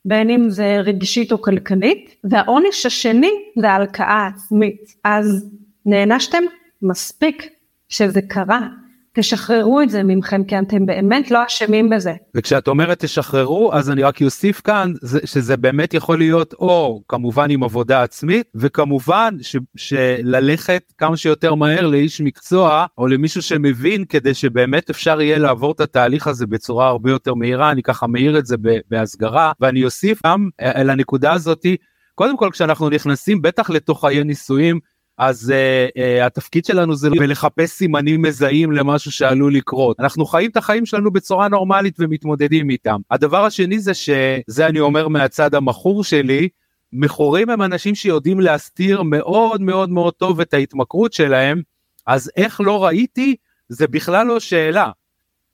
בין 0.05 0.31
אם 0.31 0.51
זה 0.51 0.77
רגשית 0.85 1.33
או 1.33 1.43
כלכלית 1.43 2.17
והעונש 2.25 2.87
השני 2.87 3.31
זה 3.59 3.71
ההלקאה 3.71 4.15
העצמית. 4.15 4.95
אז 5.05 5.51
נענשתם 5.87 6.43
מספיק 6.83 7.51
שזה 7.89 8.23
קרה 8.23 8.69
תשחררו 9.15 9.81
את 9.81 9.91
זה 9.91 10.03
ממכם 10.03 10.45
כי 10.45 10.59
אתם 10.59 10.87
באמת 10.87 11.31
לא 11.31 11.39
אשמים 11.47 11.91
בזה. 11.91 12.13
וכשאת 12.35 12.69
אומרת 12.69 13.05
תשחררו 13.05 13.73
אז 13.75 13.91
אני 13.91 14.03
רק 14.03 14.23
אוסיף 14.23 14.61
כאן 14.61 14.93
שזה 15.25 15.57
באמת 15.57 15.95
יכול 15.95 16.19
להיות 16.19 16.55
או 16.55 17.03
כמובן 17.09 17.51
עם 17.51 17.63
עבודה 17.63 18.03
עצמית 18.03 18.47
וכמובן 18.55 19.37
ש, 19.43 19.57
שללכת 19.77 20.83
כמה 20.99 21.17
שיותר 21.17 21.55
מהר 21.55 21.87
לאיש 21.87 22.21
מקצוע 22.21 22.87
או 22.99 23.07
למישהו 23.07 23.43
שמבין 23.43 24.05
כדי 24.05 24.35
שבאמת 24.35 24.91
אפשר 24.91 25.21
יהיה 25.21 25.39
לעבור 25.39 25.73
את 25.73 25.81
התהליך 25.81 26.27
הזה 26.27 26.47
בצורה 26.47 26.89
הרבה 26.89 27.11
יותר 27.11 27.35
מהירה 27.35 27.71
אני 27.71 27.83
ככה 27.83 28.07
מעיר 28.07 28.39
את 28.39 28.47
זה 28.47 28.57
בהסגרה 28.91 29.53
ואני 29.61 29.85
אוסיף 29.85 30.21
גם 30.27 30.49
אה, 30.61 30.83
לנקודה 30.83 31.33
הזאתי 31.33 31.77
קודם 32.15 32.37
כל 32.37 32.49
כשאנחנו 32.53 32.89
נכנסים 32.89 33.43
בטח 33.43 33.71
לתוך 33.71 34.01
חיי 34.01 34.25
נישואים 34.25 34.81
אז 35.25 35.53
uh, 35.53 35.99
uh, 35.99 36.27
התפקיד 36.27 36.65
שלנו 36.65 36.97
זה 36.97 37.09
לחפש 37.11 37.71
סימנים 37.71 38.23
מזהים 38.23 38.73
למשהו 38.73 39.13
שעלול 39.13 39.55
לקרות. 39.55 40.01
אנחנו 40.01 40.27
חיים 40.27 40.51
את 40.51 40.57
החיים 40.57 40.87
שלנו 40.87 41.11
בצורה 41.11 41.49
נורמלית 41.49 41.97
ומתמודדים 41.99 42.71
איתם. 42.71 43.01
הדבר 43.11 43.45
השני 43.45 43.79
זה 43.79 43.95
שזה 43.95 44.67
אני 44.67 44.81
אומר 44.81 45.09
מהצד 45.09 45.55
המכור 45.55 46.05
שלי, 46.05 46.49
מכורים 46.93 47.51
הם 47.51 47.63
אנשים 47.63 47.95
שיודעים 47.95 48.41
להסתיר 48.41 49.03
מאוד 49.03 49.61
מאוד 49.61 49.91
מאוד 49.91 50.15
טוב 50.15 50.41
את 50.41 50.55
ההתמכרות 50.55 51.13
שלהם, 51.13 51.63
אז 52.07 52.31
איך 52.37 52.61
לא 52.61 52.85
ראיתי 52.85 53.37
זה 53.69 53.87
בכלל 53.87 54.27
לא 54.27 54.41
שאלה. 54.41 54.91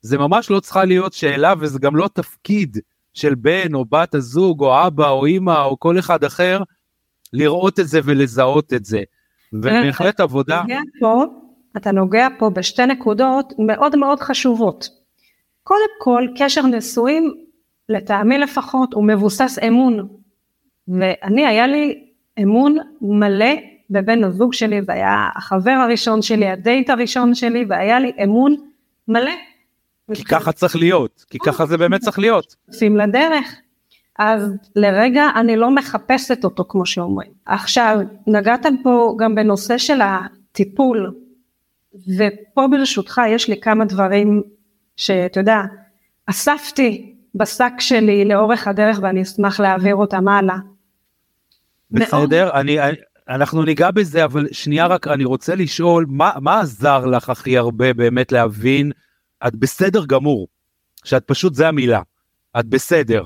זה 0.00 0.18
ממש 0.18 0.50
לא 0.50 0.60
צריכה 0.60 0.84
להיות 0.84 1.12
שאלה 1.12 1.54
וזה 1.60 1.78
גם 1.78 1.96
לא 1.96 2.08
תפקיד 2.14 2.78
של 3.14 3.34
בן 3.34 3.74
או 3.74 3.84
בת 3.84 4.14
הזוג 4.14 4.60
או 4.60 4.86
אבא 4.86 5.08
או 5.08 5.26
אימא 5.26 5.64
או 5.64 5.78
כל 5.78 5.98
אחד 5.98 6.24
אחר 6.24 6.62
לראות 7.32 7.80
את 7.80 7.88
זה 7.88 8.00
ולזהות 8.04 8.72
את 8.72 8.84
זה. 8.84 9.02
ובהחלט 9.52 10.20
עבודה. 10.20 10.62
פה, 11.00 11.24
אתה 11.76 11.92
נוגע 11.92 12.28
פה 12.38 12.50
בשתי 12.50 12.86
נקודות 12.86 13.52
מאוד 13.58 13.96
מאוד 13.96 14.20
חשובות. 14.20 14.88
קודם 15.62 15.88
כל 15.98 16.26
קשר 16.36 16.66
נשואים 16.66 17.34
לטעמי 17.88 18.38
לפחות 18.38 18.94
הוא 18.94 19.04
מבוסס 19.04 19.58
אמון 19.68 20.08
ואני 20.88 21.46
היה 21.46 21.66
לי 21.66 22.04
אמון 22.42 22.76
מלא 23.00 23.54
בבן 23.90 24.24
הזוג 24.24 24.52
שלי 24.52 24.80
והיה 24.86 25.28
החבר 25.36 25.70
הראשון 25.70 26.22
שלי 26.22 26.48
הדייט 26.48 26.90
הראשון 26.90 27.34
שלי 27.34 27.64
והיה 27.68 28.00
לי 28.00 28.12
אמון 28.24 28.56
מלא. 29.08 29.32
כי 30.14 30.24
ככה 30.24 30.52
צריך 30.52 30.76
להיות 30.76 31.24
כי 31.30 31.38
ככה 31.38 31.66
זה 31.66 31.76
באמת 31.76 32.00
צריך 32.00 32.18
להיות. 32.18 32.56
שים 32.72 32.96
לדרך 32.96 33.56
אז 34.18 34.52
לרגע 34.76 35.24
אני 35.36 35.56
לא 35.56 35.70
מחפשת 35.70 36.44
אותו 36.44 36.64
כמו 36.68 36.86
שאומרים. 36.86 37.30
עכשיו 37.46 37.98
נגעת 38.26 38.66
פה 38.82 39.16
גם 39.18 39.34
בנושא 39.34 39.78
של 39.78 40.00
הטיפול 40.00 41.14
ופה 42.18 42.66
ברשותך 42.70 43.20
יש 43.28 43.48
לי 43.48 43.60
כמה 43.60 43.84
דברים 43.84 44.42
שאתה 44.96 45.40
יודע 45.40 45.60
אספתי 46.26 47.14
בשק 47.34 47.72
שלי 47.78 48.24
לאורך 48.24 48.68
הדרך 48.68 48.98
ואני 49.02 49.22
אשמח 49.22 49.60
להעביר 49.60 49.94
אותם 49.94 50.28
הלאה. 50.28 50.56
בסדר, 51.90 52.50
אני, 52.60 52.78
אנחנו 53.28 53.62
ניגע 53.62 53.90
בזה 53.90 54.24
אבל 54.24 54.46
שנייה 54.52 54.86
רק 54.86 55.08
אני 55.08 55.24
רוצה 55.24 55.54
לשאול 55.54 56.06
מה, 56.08 56.32
מה 56.40 56.60
עזר 56.60 57.06
לך 57.06 57.30
הכי 57.30 57.58
הרבה 57.58 57.92
באמת 57.92 58.32
להבין 58.32 58.92
את 59.46 59.56
בסדר 59.56 60.04
גמור 60.06 60.48
שאת 61.04 61.24
פשוט 61.26 61.54
זה 61.54 61.68
המילה 61.68 62.02
את 62.60 62.66
בסדר 62.66 63.22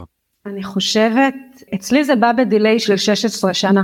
אני 0.46 0.62
חושבת, 0.62 1.34
אצלי 1.74 2.04
זה 2.04 2.16
בא 2.16 2.32
בדיליי 2.32 2.78
של 2.78 2.96
16 2.96 3.54
שנה. 3.54 3.82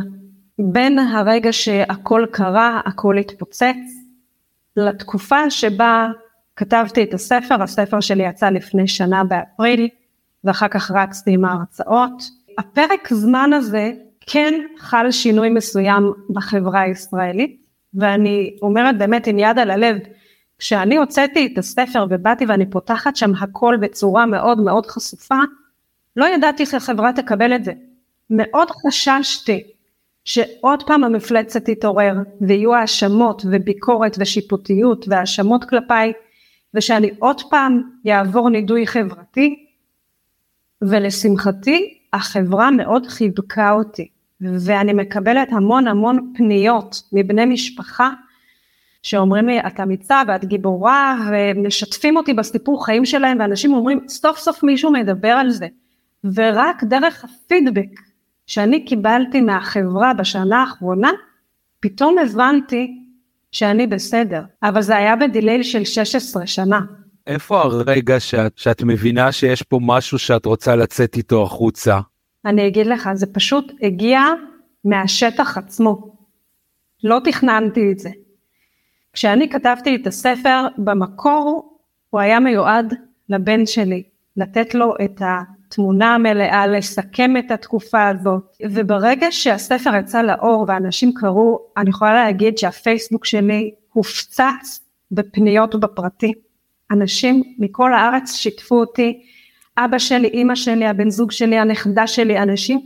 בין 0.59 0.99
הרגע 0.99 1.53
שהכל 1.53 2.27
קרה, 2.31 2.81
הכל 2.85 3.19
התפוצץ, 3.19 3.77
לתקופה 4.77 5.51
שבה 5.51 6.09
כתבתי 6.57 7.03
את 7.03 7.15
הספר, 7.15 7.63
הספר 7.63 8.01
שלי 8.01 8.29
יצא 8.29 8.51
לפני 8.51 8.89
שנה 8.89 9.25
באפריל, 9.25 9.89
ואחר 10.45 10.69
כך 10.69 10.91
רצתי 10.91 11.31
עם 11.31 11.45
ההרצאות. 11.45 12.23
הפרק 12.59 13.09
זמן 13.13 13.53
הזה 13.53 13.93
כן 14.21 14.55
חל 14.79 15.11
שינוי 15.11 15.51
מסוים 15.51 16.13
בחברה 16.31 16.81
הישראלית, 16.81 17.63
ואני 17.95 18.57
אומרת 18.63 18.99
באמת 18.99 19.27
עם 19.27 19.39
יד 19.39 19.59
על 19.59 19.71
הלב, 19.71 19.97
כשאני 20.59 20.97
הוצאתי 20.97 21.49
את 21.53 21.59
הספר 21.59 22.07
ובאתי 22.11 22.47
ואני 22.47 22.71
פותחת 22.71 23.17
שם 23.17 23.33
הכל 23.41 23.77
בצורה 23.81 24.27
מאוד 24.27 24.61
מאוד 24.61 24.87
חשופה, 24.87 25.39
לא 26.19 26.27
ידעתי 26.27 26.63
איך 26.63 26.75
החברה 26.75 27.13
תקבל 27.13 27.55
את 27.55 27.65
זה. 27.65 27.73
מאוד 28.31 28.69
חששתי 28.71 29.63
שעוד 30.25 30.83
פעם 30.83 31.05
המפלצת 31.05 31.65
תתעורר 31.65 32.15
ויהיו 32.41 32.75
האשמות 32.75 33.43
וביקורת 33.51 34.17
ושיפוטיות 34.19 35.05
והאשמות 35.09 35.65
כלפיי 35.65 36.13
ושאני 36.75 37.11
עוד 37.19 37.43
פעם 37.51 37.83
יעבור 38.05 38.51
נידוי 38.51 38.87
חברתי 38.87 39.67
ולשמחתי 40.83 41.99
החברה 42.13 42.71
מאוד 42.71 43.07
חיבקה 43.07 43.73
אותי 43.73 44.09
ואני 44.41 44.93
מקבלת 44.93 45.49
המון 45.53 45.89
המון 45.89 46.33
פניות 46.37 47.03
מבני 47.13 47.45
משפחה 47.45 48.11
שאומרים 49.03 49.47
לי 49.47 49.61
את 49.61 49.81
אמיצה 49.81 50.23
ואת 50.29 50.45
גיבורה 50.45 51.19
ומשתפים 51.31 52.17
אותי 52.17 52.35
בסיפור 52.35 52.85
חיים 52.85 53.05
שלהם 53.05 53.39
ואנשים 53.41 53.75
אומרים 53.75 54.09
סוף 54.09 54.39
סוף 54.39 54.63
מישהו 54.63 54.93
מדבר 54.93 55.29
על 55.29 55.51
זה 55.51 55.67
ורק 56.25 56.85
דרך 56.85 57.25
הפידבק 57.25 58.01
שאני 58.47 58.85
קיבלתי 58.85 59.41
מהחברה 59.41 60.15
בשנה 60.15 60.61
האחרונה 60.61 61.11
פתאום 61.81 62.19
הבנתי 62.19 62.99
שאני 63.53 63.87
בסדר 63.87 64.43
אבל 64.63 64.83
זה 64.83 64.97
היה 64.97 65.17
בדיליי 65.17 65.65
של 65.65 65.85
16 65.85 66.47
שנה. 66.47 66.81
איפה 67.27 67.61
הרגע 67.61 68.21
שאת, 68.21 68.59
שאת 68.59 68.83
מבינה 68.83 69.33
שיש 69.33 69.63
פה 69.63 69.79
משהו 69.83 70.19
שאת 70.19 70.47
רוצה 70.47 70.77
לצאת 70.77 71.17
איתו 71.17 71.43
החוצה? 71.43 72.01
אני 72.45 72.67
אגיד 72.67 72.87
לך 72.87 73.11
זה 73.15 73.27
פשוט 73.27 73.73
הגיע 73.83 74.21
מהשטח 74.85 75.59
עצמו. 75.59 76.17
לא 77.05 77.21
תכננתי 77.25 77.93
את 77.93 77.99
זה. 77.99 78.11
כשאני 79.13 79.49
כתבתי 79.49 79.97
את 79.97 80.07
הספר, 80.07 80.67
במקור 80.79 81.79
הוא 82.11 82.21
היה 82.21 82.41
מיועד 82.41 82.95
לבן 83.29 83.67
שלי, 83.67 84.03
לתת 84.39 84.75
לו 84.75 84.95
את 85.05 85.23
התמונה 85.25 86.15
המלאה, 86.15 86.67
לסכם 86.67 87.37
את 87.37 87.51
התקופה 87.51 88.09
הזאת, 88.09 88.57
וברגע 88.71 89.27
שהספר 89.31 89.97
יצא 89.97 90.23
לאור 90.23 90.65
ואנשים 90.69 91.13
קראו, 91.15 91.59
אני 91.77 91.91
יכולה 91.91 92.15
להגיד 92.15 92.59
שהפייסבוק 92.59 93.25
שלי 93.25 93.71
הופצץ 93.93 94.81
בפניות 95.13 95.81
בפרטי. 95.81 96.33
אנשים 96.91 97.43
מכל 97.59 97.95
הארץ 97.95 98.35
שיתפו 98.35 98.81
אותי, 98.81 99.23
אבא 99.79 99.99
שלי, 99.99 100.29
אימא 100.29 100.55
שלי, 100.55 100.87
הבן 100.87 101.11
זוג 101.11 101.31
שלי, 101.31 101.59
הנכדה 101.59 102.07
שלי, 102.07 102.39
אנשים 102.39 102.81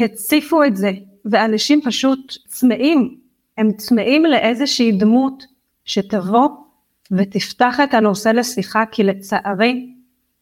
הציפו 0.00 0.64
את 0.64 0.76
זה, 0.76 0.90
ואנשים 1.24 1.80
פשוט 1.84 2.36
צמאים, 2.46 3.18
הם 3.58 3.72
צמאים 3.72 4.24
לאיזושהי 4.24 4.92
דמות 4.92 5.44
שתבוא 5.84 6.48
ותפתח 7.12 7.80
את 7.84 7.94
הנושא 7.94 8.28
לשיחה, 8.28 8.84
כי 8.92 9.04
לצערי 9.04 9.97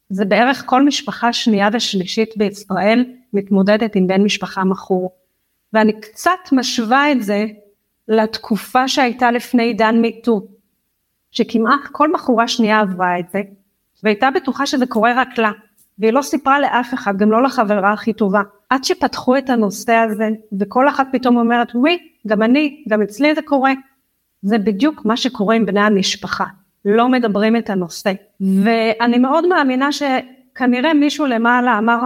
זה 0.09 0.25
בערך 0.25 0.63
כל 0.67 0.85
משפחה 0.85 1.33
שנייה 1.33 1.69
ושלישית 1.73 2.37
בישראל 2.37 3.05
מתמודדת 3.33 3.97
עם 3.97 4.07
בן 4.07 4.23
משפחה 4.23 4.65
מכור. 4.65 5.13
ואני 5.73 6.01
קצת 6.01 6.53
משווה 6.53 7.13
את 7.13 7.23
זה 7.23 7.47
לתקופה 8.09 8.89
שהייתה 8.89 9.31
לפני 9.31 9.63
עידן 9.63 9.97
מיטו, 10.01 10.47
שכמעט 11.31 11.81
כל 11.93 12.11
בחורה 12.15 12.49
שנייה 12.49 12.81
עברה 12.81 13.19
את 13.19 13.31
זה, 13.31 13.41
והייתה 14.03 14.31
בטוחה 14.31 14.67
שזה 14.67 14.87
קורה 14.87 15.13
רק 15.17 15.39
לה, 15.39 15.51
והיא 15.99 16.13
לא 16.13 16.23
סיפרה 16.23 16.61
לאף 16.61 16.95
אחד, 16.95 17.17
גם 17.17 17.31
לא 17.31 17.43
לחברה 17.43 17.93
הכי 17.93 18.13
טובה. 18.13 18.43
עד 18.71 18.85
שפתחו 18.85 19.37
את 19.37 19.51
הנושא 19.51 19.93
הזה, 19.93 20.29
וכל 20.61 20.89
אחת 20.89 21.07
פתאום 21.13 21.37
אומרת, 21.37 21.69
וואי, 21.75 21.99
גם 22.27 22.43
אני, 22.43 22.85
גם 22.89 23.03
אצלי 23.03 23.35
זה 23.35 23.43
קורה, 23.43 23.73
זה 24.43 24.59
בדיוק 24.59 25.05
מה 25.05 25.17
שקורה 25.17 25.55
עם 25.55 25.67
בני 25.67 25.81
המשפחה, 25.81 26.45
לא 26.87 27.09
מדברים 27.09 27.57
את 27.57 27.71
הנושא. 27.71 28.13
ואני 28.41 29.19
מאוד 29.19 29.47
מאמינה 29.47 29.89
שכנראה 29.93 30.95
מישהו 30.95 31.27
למעלה 31.27 31.79
אמר, 31.79 31.99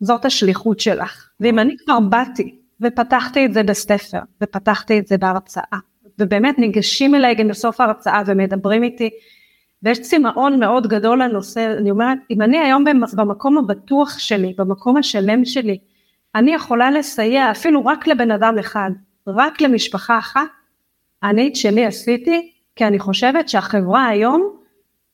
זאת 0.00 0.24
השליחות 0.24 0.80
שלך. 0.80 1.28
ואם 1.40 1.58
אני 1.58 1.76
כבר 1.84 2.00
באתי 2.00 2.58
ופתחתי 2.80 3.46
את 3.46 3.54
זה 3.54 3.62
בספר, 3.62 4.18
ופתחתי 4.42 4.98
את 4.98 5.06
זה 5.06 5.18
בהרצאה, 5.18 5.78
ובאמת 6.18 6.58
ניגשים 6.58 7.14
אליי 7.14 7.34
גם 7.34 7.48
בסוף 7.48 7.80
ההרצאה 7.80 8.22
ומדברים 8.26 8.82
איתי, 8.82 9.10
ויש 9.82 10.00
צמאון 10.00 10.60
מאוד 10.60 10.86
גדול 10.86 11.22
לנושא, 11.22 11.74
אני 11.78 11.90
אומרת, 11.90 12.18
אם 12.30 12.42
אני 12.42 12.58
היום 12.58 12.84
במקום 13.16 13.58
הבטוח 13.58 14.18
שלי, 14.18 14.54
במקום 14.58 14.96
השלם 14.96 15.44
שלי, 15.44 15.78
אני 16.34 16.54
יכולה 16.54 16.90
לסייע 16.90 17.50
אפילו 17.50 17.86
רק 17.86 18.06
לבן 18.06 18.30
אדם 18.30 18.58
אחד, 18.58 18.90
רק 19.26 19.60
למשפחה 19.60 20.18
אחת, 20.18 20.40
אני 21.22 21.48
את 21.48 21.56
שלי 21.56 21.86
עשיתי 21.86 22.51
כי 22.76 22.84
אני 22.84 22.98
חושבת 22.98 23.48
שהחברה 23.48 24.06
היום 24.06 24.56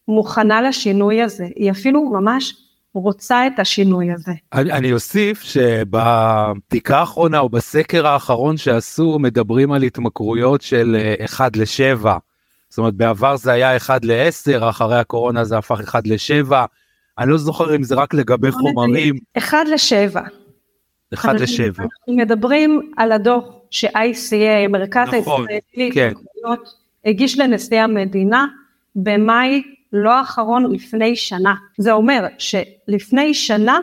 מוכנה 0.09 0.63
לשינוי 0.63 1.23
הזה, 1.23 1.47
היא 1.57 1.71
אפילו 1.71 2.05
ממש 2.05 2.55
רוצה 2.95 3.47
את 3.47 3.59
השינוי 3.59 4.13
הזה. 4.13 4.33
אני, 4.53 4.73
אני 4.73 4.93
אוסיף 4.93 5.43
שבבדיקה 5.43 6.99
האחרונה 6.99 7.39
או 7.39 7.49
בסקר 7.49 8.07
האחרון 8.07 8.57
שעשו 8.57 9.19
מדברים 9.19 9.73
על 9.73 9.83
התמכרויות 9.83 10.63
של 10.63 10.97
1 11.25 11.57
אה, 11.57 11.63
ל-7. 11.63 12.09
זאת 12.69 12.79
אומרת 12.79 12.95
בעבר 12.95 13.37
זה 13.37 13.53
היה 13.53 13.77
1 13.77 14.05
ל-10, 14.05 14.69
אחרי 14.69 14.99
הקורונה 14.99 15.45
זה 15.45 15.59
הפך 15.59 15.81
1 15.81 16.07
ל-7. 16.07 16.53
אני 17.19 17.31
לא 17.31 17.39
זוכר 17.39 17.77
אם 17.77 17.83
זה 17.83 17.95
רק 17.95 18.15
לגבי 18.15 18.51
חומרים. 18.51 19.15
1 19.39 19.59
ל-7. 19.67 20.19
1 21.15 21.35
ל-7. 21.35 21.83
אנחנו 21.83 22.17
מדברים 22.17 22.93
על 22.97 23.13
הדוח 23.13 23.45
ש-ICA, 23.71 24.69
מרכז 24.71 25.09
נכון, 25.15 25.47
הישראלי, 25.49 25.91
כן. 25.95 26.13
הגיש 27.05 27.39
לנשיא 27.39 27.81
המדינה 27.81 28.47
במאי 28.97 29.63
לא 29.93 30.13
האחרון 30.13 30.73
לפני 30.75 31.17
שנה. 31.17 31.55
זה 31.79 31.93
אומר 31.93 32.27
שלפני 32.39 33.35
שנה 33.35 33.79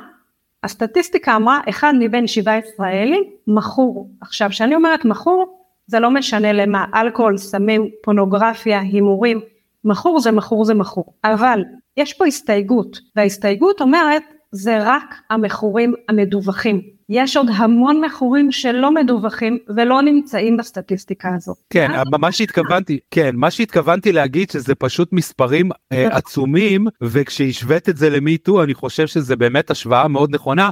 הסטטיסטיקה 0.63 1.35
אמרה 1.35 1.59
אחד 1.69 1.93
מבין 1.99 2.27
שבעה 2.27 2.57
ישראלים 2.57 3.23
מכור. 3.47 4.09
עכשיו 4.21 4.49
כשאני 4.49 4.75
אומרת 4.75 5.05
מכור 5.05 5.59
זה 5.87 5.99
לא 5.99 6.11
משנה 6.11 6.53
למה, 6.53 6.85
אלכוהול, 6.95 7.37
סמים, 7.37 7.89
פונוגרפיה, 8.03 8.79
הימורים, 8.79 9.39
מכור 9.83 10.19
זה 10.19 10.31
מכור 10.31 10.65
זה 10.65 10.73
מכור. 10.73 11.13
אבל 11.23 11.61
יש 11.97 12.13
פה 12.13 12.25
הסתייגות 12.25 12.99
וההסתייגות 13.15 13.81
אומרת 13.81 14.23
זה 14.51 14.77
רק 14.81 15.15
המכורים 15.29 15.93
המדווחים. 16.09 16.81
יש 17.09 17.37
עוד 17.37 17.47
המון 17.55 18.01
מכורים 18.05 18.51
שלא 18.51 18.93
מדווחים 18.93 19.57
ולא 19.75 20.01
נמצאים 20.01 20.57
בסטטיסטיקה 20.57 21.29
הזאת. 21.35 21.57
כן, 21.69 21.91
מה 22.19 22.31
שהתכוונתי, 22.31 22.99
כן, 23.11 23.35
מה 23.35 23.51
שהתכוונתי 23.51 24.11
להגיד 24.11 24.49
שזה 24.49 24.75
פשוט 24.75 25.13
מספרים 25.13 25.69
אה, 25.91 26.17
עצומים, 26.17 26.87
וכשהשווית 27.01 27.89
את 27.89 27.97
זה 27.97 28.09
למיטו 28.09 28.63
אני 28.63 28.73
חושב 28.73 29.07
שזה 29.07 29.35
באמת 29.35 29.71
השוואה 29.71 30.07
מאוד 30.07 30.35
נכונה. 30.35 30.69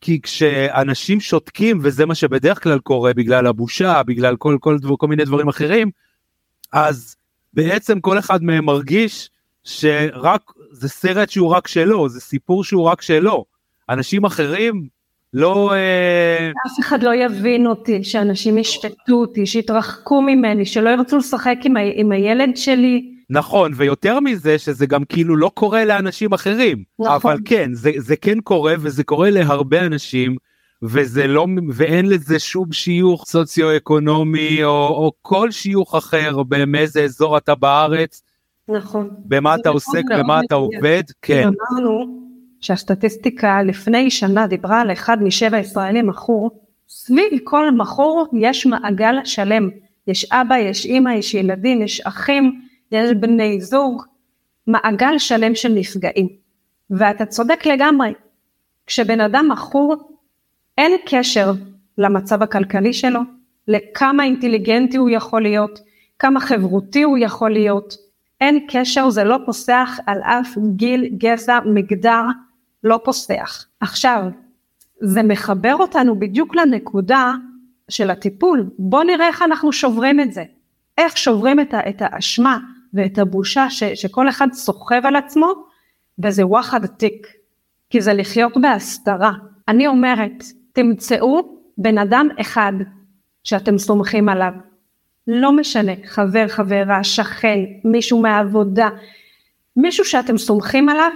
כי 0.00 0.20
כשאנשים 0.20 1.20
שותקים 1.20 1.78
וזה 1.82 2.06
מה 2.06 2.14
שבדרך 2.14 2.62
כלל 2.62 2.78
קורה 2.78 3.14
בגלל 3.14 3.46
הבושה 3.46 4.02
בגלל 4.02 4.36
כל 4.36 4.56
כל, 4.60 4.78
כל, 4.82 4.96
כל 4.98 5.08
מיני 5.08 5.24
דברים 5.24 5.48
אחרים 5.48 5.90
אז 6.72 7.16
בעצם 7.54 8.00
כל 8.00 8.18
אחד 8.18 8.42
מהם 8.42 8.64
מרגיש 8.64 9.30
שרק 9.64 10.42
זה 10.70 10.88
סרט 10.88 11.30
שהוא 11.30 11.50
רק 11.50 11.68
שלו 11.68 12.08
זה 12.08 12.20
סיפור 12.20 12.64
שהוא 12.64 12.84
רק 12.84 13.02
שלו 13.02 13.44
אנשים 13.88 14.24
אחרים 14.24 14.88
לא... 15.34 15.72
אה, 15.74 16.50
אף 16.66 16.80
אחד 16.80 17.02
לא 17.02 17.14
יבין 17.14 17.66
אותי, 17.66 18.04
שאנשים 18.04 18.58
ישפטו 18.58 19.14
אותי, 19.14 19.46
שיתרחקו 19.46 20.22
ממני, 20.22 20.66
שלא 20.66 20.90
ירצו 20.90 21.16
לשחק 21.16 21.56
עם, 21.64 21.76
ה... 21.76 21.80
עם 21.94 22.12
הילד 22.12 22.56
שלי. 22.56 23.10
נכון, 23.30 23.72
ויותר 23.74 24.20
מזה 24.20 24.58
שזה 24.58 24.86
גם 24.86 25.04
כאילו 25.04 25.36
לא 25.36 25.50
קורה 25.54 25.84
לאנשים 25.84 26.32
אחרים. 26.32 26.82
נכון. 26.98 27.14
אבל 27.14 27.36
כן, 27.44 27.70
זה, 27.72 27.90
זה 27.96 28.16
כן 28.16 28.40
קורה 28.40 28.74
וזה 28.78 29.04
קורה 29.04 29.30
להרבה 29.30 29.86
אנשים. 29.86 30.36
וזה 30.82 31.26
לא 31.26 31.46
ואין 31.72 32.08
לזה 32.08 32.38
שום 32.38 32.72
שיוך 32.72 33.24
סוציו-אקונומי 33.26 34.64
או, 34.64 34.88
או 34.88 35.12
כל 35.22 35.50
שיוך 35.50 35.94
אחר 35.94 36.42
באיזה 36.42 37.02
אזור 37.02 37.36
אתה 37.36 37.54
בארץ. 37.54 38.22
נכון. 38.68 39.10
במה 39.18 39.54
אתה 39.54 39.68
עוסק, 39.68 40.02
במה 40.18 40.40
אתה 40.46 40.54
עובד, 40.54 41.02
כן. 41.22 41.48
אמרנו 41.72 42.23
שהסטטיסטיקה 42.64 43.62
לפני 43.62 44.10
שנה 44.10 44.46
דיברה 44.46 44.80
על 44.80 44.92
אחד 44.92 45.22
משבע 45.22 45.58
ישראלים 45.58 46.06
מכור, 46.06 46.50
סביב 46.88 47.38
כל 47.44 47.70
מכור 47.70 48.26
יש 48.40 48.66
מעגל 48.66 49.14
שלם, 49.24 49.68
יש 50.06 50.32
אבא, 50.32 50.58
יש 50.58 50.86
אימא, 50.86 51.10
יש 51.10 51.34
ילדים, 51.34 51.82
יש 51.82 52.00
אחים, 52.00 52.60
יש 52.92 53.10
בני 53.10 53.60
זוג, 53.60 54.02
מעגל 54.66 55.18
שלם 55.18 55.54
של 55.54 55.68
נפגעים. 55.68 56.28
ואתה 56.90 57.26
צודק 57.26 57.66
לגמרי, 57.66 58.12
כשבן 58.86 59.20
אדם 59.20 59.48
מכור 59.52 59.96
אין 60.78 60.92
קשר 61.06 61.52
למצב 61.98 62.42
הכלכלי 62.42 62.92
שלו, 62.92 63.20
לכמה 63.68 64.24
אינטליגנטי 64.24 64.96
הוא 64.96 65.10
יכול 65.10 65.42
להיות, 65.42 65.80
כמה 66.18 66.40
חברותי 66.40 67.02
הוא 67.02 67.18
יכול 67.18 67.52
להיות, 67.52 67.94
אין 68.40 68.66
קשר, 68.68 69.10
זה 69.10 69.24
לא 69.24 69.38
פוסח 69.46 69.98
על 70.06 70.22
אף 70.22 70.58
גיל, 70.76 71.08
גזע, 71.18 71.58
מגדר, 71.64 72.22
לא 72.84 73.00
פוסח. 73.04 73.66
עכשיו, 73.80 74.22
זה 75.00 75.22
מחבר 75.22 75.74
אותנו 75.74 76.18
בדיוק 76.18 76.56
לנקודה 76.56 77.32
של 77.88 78.10
הטיפול. 78.10 78.70
בוא 78.78 79.04
נראה 79.04 79.26
איך 79.26 79.42
אנחנו 79.42 79.72
שוברים 79.72 80.20
את 80.20 80.32
זה. 80.32 80.44
איך 80.98 81.16
שוברים 81.16 81.60
את, 81.60 81.74
את 81.88 82.02
האשמה 82.02 82.58
ואת 82.94 83.18
הבושה 83.18 83.70
ש, 83.70 83.84
שכל 83.84 84.28
אחד 84.28 84.52
סוחב 84.52 85.00
על 85.06 85.16
עצמו, 85.16 85.52
וזה 86.18 86.46
וואחד 86.46 86.86
תיק. 86.86 87.26
כי 87.90 88.00
זה 88.00 88.14
לחיות 88.14 88.52
בהסתרה. 88.60 89.32
אני 89.68 89.86
אומרת, 89.86 90.44
תמצאו 90.72 91.58
בן 91.78 91.98
אדם 91.98 92.28
אחד 92.40 92.72
שאתם 93.44 93.78
סומכים 93.78 94.28
עליו. 94.28 94.52
לא 95.26 95.52
משנה, 95.52 95.92
חבר, 96.06 96.48
חברה, 96.48 97.04
שכן, 97.04 97.58
מישהו 97.84 98.22
מהעבודה, 98.22 98.88
מישהו 99.76 100.04
שאתם 100.04 100.38
סומכים 100.38 100.88
עליו 100.88 101.10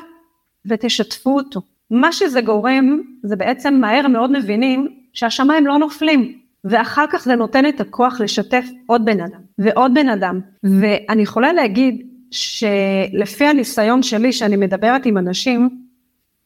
ותשתפו 0.67 1.37
אותו. 1.37 1.61
מה 1.91 2.13
שזה 2.13 2.41
גורם, 2.41 3.01
זה 3.23 3.37
בעצם 3.37 3.75
מהר 3.75 4.09
מאוד 4.09 4.33
מבינים 4.33 4.89
שהשמיים 5.13 5.67
לא 5.67 5.79
נופלים, 5.79 6.39
ואחר 6.65 7.05
כך 7.11 7.25
זה 7.25 7.35
נותן 7.35 7.69
את 7.69 7.81
הכוח 7.81 8.21
לשתף 8.21 8.65
עוד 8.87 9.05
בן 9.05 9.21
אדם 9.21 9.41
ועוד 9.59 9.95
בן 9.95 10.09
אדם. 10.09 10.41
ואני 10.63 11.23
יכולה 11.23 11.53
להגיד 11.53 12.07
שלפי 12.31 13.45
הניסיון 13.45 14.03
שלי 14.03 14.33
שאני 14.33 14.57
מדברת 14.57 15.07
עם 15.07 15.19
אנשים, 15.19 15.85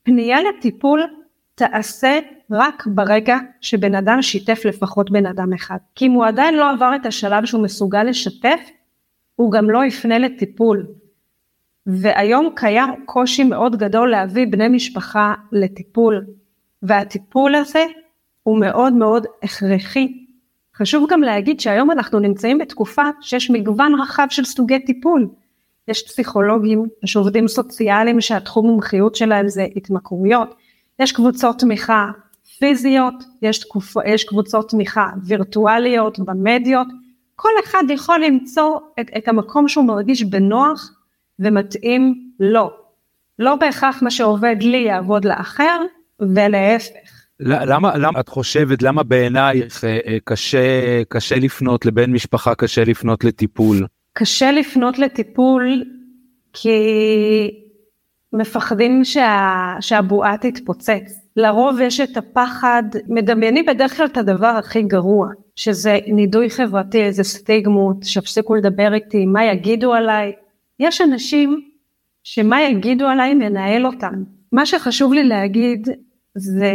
פנייה 0.02 0.38
לטיפול 0.42 1.02
תעשה 1.54 2.18
רק 2.50 2.86
ברגע 2.86 3.36
שבן 3.60 3.94
אדם 3.94 4.22
שיתף 4.22 4.64
לפחות 4.64 5.10
בן 5.10 5.26
אדם 5.26 5.52
אחד. 5.52 5.76
כי 5.94 6.06
אם 6.06 6.12
הוא 6.12 6.26
עדיין 6.26 6.54
לא 6.54 6.70
עבר 6.70 6.92
את 6.94 7.06
השלב 7.06 7.44
שהוא 7.44 7.62
מסוגל 7.62 8.02
לשתף, 8.02 8.60
הוא 9.36 9.52
גם 9.52 9.70
לא 9.70 9.84
יפנה 9.84 10.18
לטיפול. 10.18 10.86
והיום 11.86 12.48
קיים 12.54 12.90
קושי 13.04 13.44
מאוד 13.44 13.76
גדול 13.76 14.10
להביא 14.10 14.46
בני 14.50 14.68
משפחה 14.68 15.34
לטיפול, 15.52 16.26
והטיפול 16.82 17.54
הזה 17.54 17.84
הוא 18.42 18.60
מאוד 18.60 18.92
מאוד 18.92 19.26
הכרחי. 19.42 20.12
חשוב 20.76 21.10
גם 21.10 21.20
להגיד 21.20 21.60
שהיום 21.60 21.90
אנחנו 21.90 22.18
נמצאים 22.18 22.58
בתקופה 22.58 23.02
שיש 23.20 23.50
מגוון 23.50 24.00
רחב 24.00 24.26
של 24.30 24.44
סוגי 24.44 24.78
טיפול. 24.78 25.28
יש 25.88 26.02
פסיכולוגים, 26.02 26.86
יש 27.04 27.16
עובדים 27.16 27.48
סוציאליים 27.48 28.20
שהתחום 28.20 28.66
מומחיות 28.66 29.14
שלהם 29.14 29.48
זה 29.48 29.66
התמכרויות, 29.76 30.54
יש 30.98 31.12
קבוצות 31.12 31.58
תמיכה 31.58 32.10
פיזיות, 32.58 33.14
יש, 33.42 33.58
תקופ... 33.58 33.96
יש 34.06 34.24
קבוצות 34.24 34.70
תמיכה 34.70 35.06
וירטואליות 35.24 36.18
במדיות, 36.18 36.86
כל 37.36 37.50
אחד 37.64 37.82
יכול 37.88 38.24
למצוא 38.24 38.78
את, 39.00 39.10
את 39.16 39.28
המקום 39.28 39.68
שהוא 39.68 39.84
מרגיש 39.84 40.24
בנוח 40.24 40.90
ומתאים 41.42 42.14
לו. 42.40 42.70
לא 43.38 43.56
בהכרח 43.56 44.02
מה 44.02 44.10
שעובד 44.10 44.56
לי 44.60 44.76
יעבוד 44.76 45.24
לאחר 45.24 45.80
ולהפך. 46.20 47.22
למה 47.40 47.96
למה 47.96 48.20
את 48.20 48.28
חושבת 48.28 48.82
למה 48.82 49.02
בעינייך 49.02 49.84
אה, 49.84 49.98
אה, 50.06 50.16
קשה 50.24 51.02
קשה 51.08 51.36
לפנות 51.36 51.86
לבן 51.86 52.12
משפחה 52.12 52.54
קשה 52.54 52.84
לפנות 52.84 53.24
לטיפול? 53.24 53.86
קשה 54.12 54.52
לפנות 54.52 54.98
לטיפול 54.98 55.84
כי 56.52 56.70
מפחדים 58.32 59.04
שה, 59.04 59.74
שהבועה 59.80 60.36
תתפוצץ. 60.38 61.22
לרוב 61.36 61.80
יש 61.80 62.00
את 62.00 62.16
הפחד, 62.16 62.82
מדמיינים 63.08 63.66
בדרך 63.66 63.96
כלל 63.96 64.06
את 64.06 64.16
הדבר 64.16 64.46
הכי 64.46 64.82
גרוע, 64.82 65.28
שזה 65.56 65.98
נידוי 66.06 66.50
חברתי, 66.50 67.02
איזה 67.02 67.24
סטיגמות, 67.24 67.96
שיפסיקו 68.02 68.54
לדבר 68.54 68.94
איתי, 68.94 69.26
מה 69.26 69.44
יגידו 69.44 69.94
עליי. 69.94 70.32
יש 70.82 71.00
אנשים 71.00 71.60
שמה 72.24 72.62
יגידו 72.62 73.06
עליי 73.06 73.34
מנהל 73.34 73.86
אותם. 73.86 74.14
מה 74.52 74.66
שחשוב 74.66 75.12
לי 75.12 75.24
להגיד 75.24 75.88
זה 76.34 76.72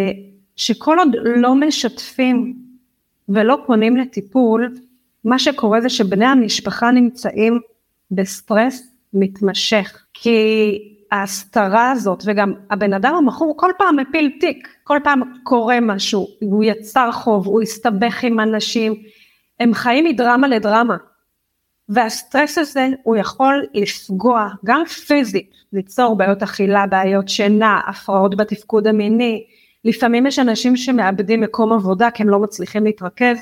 שכל 0.56 1.00
עוד 1.00 1.16
לא 1.24 1.56
משתפים 1.56 2.54
ולא 3.30 3.58
פונים 3.66 3.98
לטיפול, 3.98 4.74
מה 5.24 5.40
שקורה 5.40 5.82
זה 5.82 5.90
שבני 5.90 6.26
המשפחה 6.26 6.92
נמצאים 6.92 7.60
בסטרס 8.12 8.92
מתמשך. 9.14 10.06
כי 10.14 10.80
ההסתרה 11.12 11.92
הזאת 11.92 12.24
וגם 12.26 12.54
הבן 12.70 12.94
אדם 12.94 13.16
המכור 13.16 13.54
כל 13.58 13.72
פעם 13.78 13.96
מפיל 13.96 14.32
תיק, 14.40 14.68
כל 14.84 15.00
פעם 15.04 15.22
קורה 15.44 15.80
משהו, 15.82 16.28
הוא 16.42 16.64
יצר 16.64 17.12
חוב, 17.12 17.48
הוא 17.48 17.62
הסתבך 17.62 18.24
עם 18.24 18.40
אנשים, 18.40 18.96
הם 19.60 19.74
חיים 19.74 20.06
מדרמה 20.06 20.48
לדרמה. 20.48 20.98
והסטרס 21.90 22.58
הזה 22.58 22.88
הוא 23.04 23.16
יכול 23.16 23.66
לפגוע 23.74 24.50
גם 24.66 24.86
פיזית, 24.86 25.52
ליצור 25.74 26.18
בעיות 26.18 26.44
אכילה, 26.44 26.88
בעיות 26.88 27.30
שינה, 27.30 27.82
הפרעות 27.88 28.38
בתפקוד 28.38 28.88
המיני, 28.88 29.46
לפעמים 29.86 30.26
יש 30.26 30.40
אנשים 30.40 30.78
שמאבדים 30.78 31.42
מקום 31.42 31.74
עבודה 31.74 32.12
כי 32.12 32.24
הם 32.24 32.30
לא 32.30 32.40
מצליחים 32.40 32.84
להתרכז, 32.84 33.38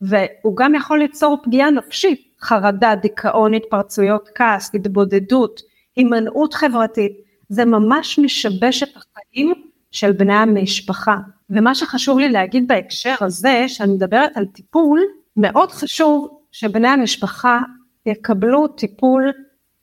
והוא 0.00 0.56
גם 0.56 0.74
יכול 0.74 0.98
ליצור 0.98 1.38
פגיעה 1.42 1.70
נפשית, 1.70 2.20
חרדה, 2.40 2.94
דיכאון, 2.94 3.54
התפרצויות 3.54 4.28
כעס, 4.34 4.74
התבודדות, 4.74 5.60
הימנעות 5.96 6.54
חברתית, 6.54 7.12
זה 7.48 7.64
ממש 7.64 8.18
משבש 8.18 8.82
את 8.82 8.88
החיים 8.96 9.54
של 9.90 10.12
בני 10.12 10.34
המשפחה. 10.34 11.16
ומה 11.50 11.74
שחשוב 11.74 12.18
לי 12.18 12.28
להגיד 12.28 12.68
בהקשר 12.68 13.14
הזה, 13.20 13.64
שאני 13.68 13.92
מדברת 13.92 14.36
על 14.36 14.46
טיפול, 14.46 15.00
מאוד 15.36 15.70
חשוב 15.70 16.37
שבני 16.52 16.88
המשפחה 16.88 17.60
יקבלו 18.06 18.68
טיפול 18.68 19.32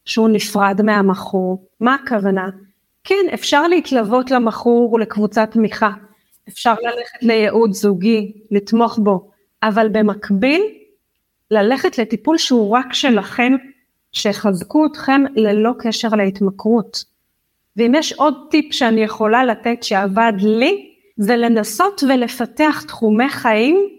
שהוא 0.05 0.29
נפרד 0.29 0.81
מהמכור. 0.81 1.67
מה 1.79 1.95
הכוונה? 1.95 2.49
כן, 3.03 3.25
אפשר 3.33 3.67
להתלוות 3.67 4.31
למכור 4.31 4.93
ולקבוצת 4.93 5.51
תמיכה, 5.51 5.89
אפשר 6.49 6.73
ללכת 6.73 7.23
לייעוד 7.23 7.71
זוגי, 7.71 8.33
לתמוך 8.51 8.99
בו, 9.03 9.31
אבל 9.63 9.87
במקביל, 9.91 10.61
ללכת 11.51 11.97
לטיפול 11.97 12.37
שהוא 12.37 12.69
רק 12.69 12.93
שלכם 12.93 13.53
שיחזקו 14.11 14.85
אתכם 14.85 15.21
ללא 15.35 15.71
קשר 15.79 16.09
להתמכרות. 16.09 17.03
ואם 17.77 17.95
יש 17.95 18.13
עוד 18.13 18.33
טיפ 18.51 18.73
שאני 18.73 19.03
יכולה 19.03 19.45
לתת 19.45 19.83
שעבד 19.83 20.33
לי, 20.37 20.91
זה 21.17 21.35
לנסות 21.35 22.03
ולפתח 22.03 22.83
תחומי 22.87 23.29
חיים 23.29 23.89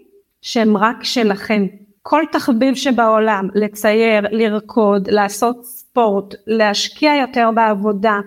שהם 0.41 0.77
רק 0.77 1.03
שלכם. 1.03 1.65
כל 2.09 2.23
תחביב 2.31 2.75
שבעולם, 2.75 3.47
לצייר, 3.55 4.21
לרקוד, 4.31 5.09
לעשות 5.09 5.65
ספורט, 5.65 6.35
להשקיע 6.47 7.11
יותר 7.21 7.49
בעבודה, 7.55 8.19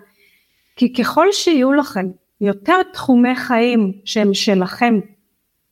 כי 0.77 0.93
ככל 0.93 1.27
שיהיו 1.33 1.73
לכם 1.73 2.07
יותר 2.41 2.83
תחומי 2.93 3.37
חיים 3.37 3.93
שהם 4.05 4.35
שלכם 4.35 4.95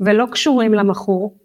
ולא 0.00 0.26
קשורים 0.30 0.74
למכור, 0.74 1.36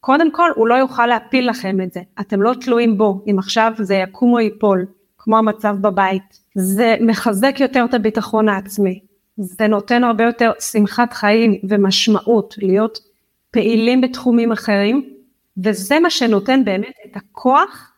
קודם 0.00 0.30
כל 0.30 0.50
הוא 0.56 0.68
לא 0.68 0.74
יוכל 0.74 1.06
להפיל 1.06 1.50
לכם 1.50 1.80
את 1.80 1.92
זה, 1.92 2.00
אתם 2.20 2.42
לא 2.42 2.52
תלויים 2.60 2.98
בו, 2.98 3.24
אם 3.30 3.38
עכשיו 3.38 3.72
זה 3.78 3.94
יקום 3.94 4.32
או 4.32 4.40
ייפול, 4.40 4.86
כמו 5.18 5.38
המצב 5.38 5.76
בבית. 5.80 6.40
זה 6.54 6.96
מחזק 7.00 7.56
יותר 7.60 7.84
את 7.84 7.94
הביטחון 7.94 8.48
העצמי, 8.48 9.00
זה 9.38 9.66
נותן 9.66 10.04
הרבה 10.04 10.24
יותר 10.24 10.52
שמחת 10.60 11.12
חיים 11.12 11.54
ומשמעות 11.68 12.54
להיות 12.58 12.98
פעילים 13.50 14.00
בתחומים 14.00 14.52
אחרים, 14.52 15.19
וזה 15.64 16.00
מה 16.00 16.10
שנותן 16.10 16.64
באמת 16.64 16.94
את 17.06 17.16
הכוח 17.16 17.92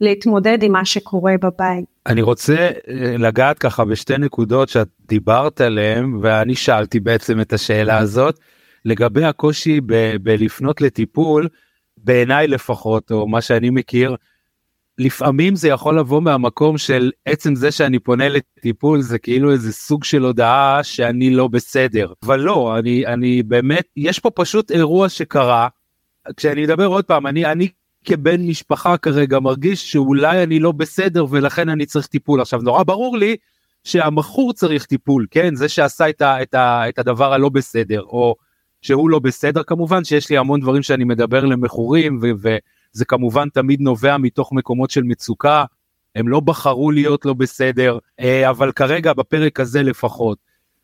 להתמודד 0.00 0.62
עם 0.62 0.72
מה 0.72 0.84
שקורה 0.84 1.34
בבית. 1.42 1.84
אני 2.06 2.22
רוצה 2.22 2.56
אה, 2.56 3.16
לגעת 3.18 3.58
ככה 3.58 3.84
בשתי 3.84 4.18
נקודות 4.18 4.68
שאת 4.68 4.88
דיברת 5.08 5.60
עליהן 5.60 6.14
ואני 6.22 6.54
שאלתי 6.54 7.00
בעצם 7.00 7.40
את 7.40 7.52
השאלה 7.52 7.98
הזאת. 7.98 8.38
לגבי 8.84 9.24
הקושי 9.24 9.80
ב- 9.80 10.16
בלפנות 10.22 10.80
לטיפול, 10.80 11.48
בעיניי 11.96 12.46
לפחות, 12.46 13.10
או 13.10 13.28
מה 13.28 13.40
שאני 13.40 13.70
מכיר, 13.70 14.16
לפעמים 14.98 15.56
זה 15.56 15.68
יכול 15.68 15.98
לבוא 15.98 16.22
מהמקום 16.22 16.78
של 16.78 17.10
עצם 17.26 17.54
זה 17.54 17.70
שאני 17.70 17.98
פונה 17.98 18.28
לטיפול 18.28 19.00
זה 19.00 19.18
כאילו 19.18 19.52
איזה 19.52 19.72
סוג 19.72 20.04
של 20.04 20.22
הודעה 20.22 20.80
שאני 20.82 21.30
לא 21.30 21.48
בסדר 21.48 22.12
אבל 22.22 22.40
לא 22.40 22.78
אני 22.78 23.06
אני 23.06 23.42
באמת 23.42 23.84
יש 23.96 24.18
פה 24.18 24.30
פשוט 24.30 24.70
אירוע 24.70 25.08
שקרה 25.08 25.68
כשאני 26.36 26.62
מדבר 26.62 26.86
עוד 26.86 27.04
פעם 27.04 27.26
אני 27.26 27.46
אני 27.46 27.68
כבן 28.04 28.46
משפחה 28.46 28.96
כרגע 28.96 29.38
מרגיש 29.38 29.92
שאולי 29.92 30.42
אני 30.42 30.58
לא 30.58 30.72
בסדר 30.72 31.26
ולכן 31.30 31.68
אני 31.68 31.86
צריך 31.86 32.06
טיפול. 32.06 32.40
עכשיו 32.40 32.60
נורא 32.62 32.82
ברור 32.82 33.16
לי 33.16 33.36
שהמכור 33.84 34.52
צריך 34.52 34.84
טיפול 34.84 35.26
כן? 35.30 35.54
זה 35.54 35.68
שעשה 35.68 36.08
את, 36.08 36.22
ה, 36.22 36.42
את, 36.42 36.54
ה, 36.54 36.88
את 36.88 36.98
הדבר 36.98 37.32
הלא 37.32 37.48
בסדר 37.48 38.02
או 38.02 38.34
שהוא 38.82 39.10
לא 39.10 39.18
בסדר 39.18 39.62
כמובן 39.62 40.04
שיש 40.04 40.30
לי 40.30 40.38
המון 40.38 40.60
דברים 40.60 40.82
שאני 40.82 41.04
מדבר 41.04 41.44
למכורים 41.44 42.20
וזה 42.22 43.04
כמובן 43.04 43.48
תמיד 43.48 43.80
נובע 43.80 44.16
מתוך 44.16 44.52
מקומות 44.52 44.90
של 44.90 45.02
מצוקה. 45.02 45.64
הם 46.14 46.28
לא 46.28 46.40
בחרו 46.40 46.90
להיות 46.90 47.24
לא 47.24 47.34
בסדר 47.34 47.98
אה, 48.20 48.50
אבל 48.50 48.72
כרגע 48.72 49.12
בפרק 49.12 49.60
הזה 49.60 49.82
לפחות. 49.82 50.38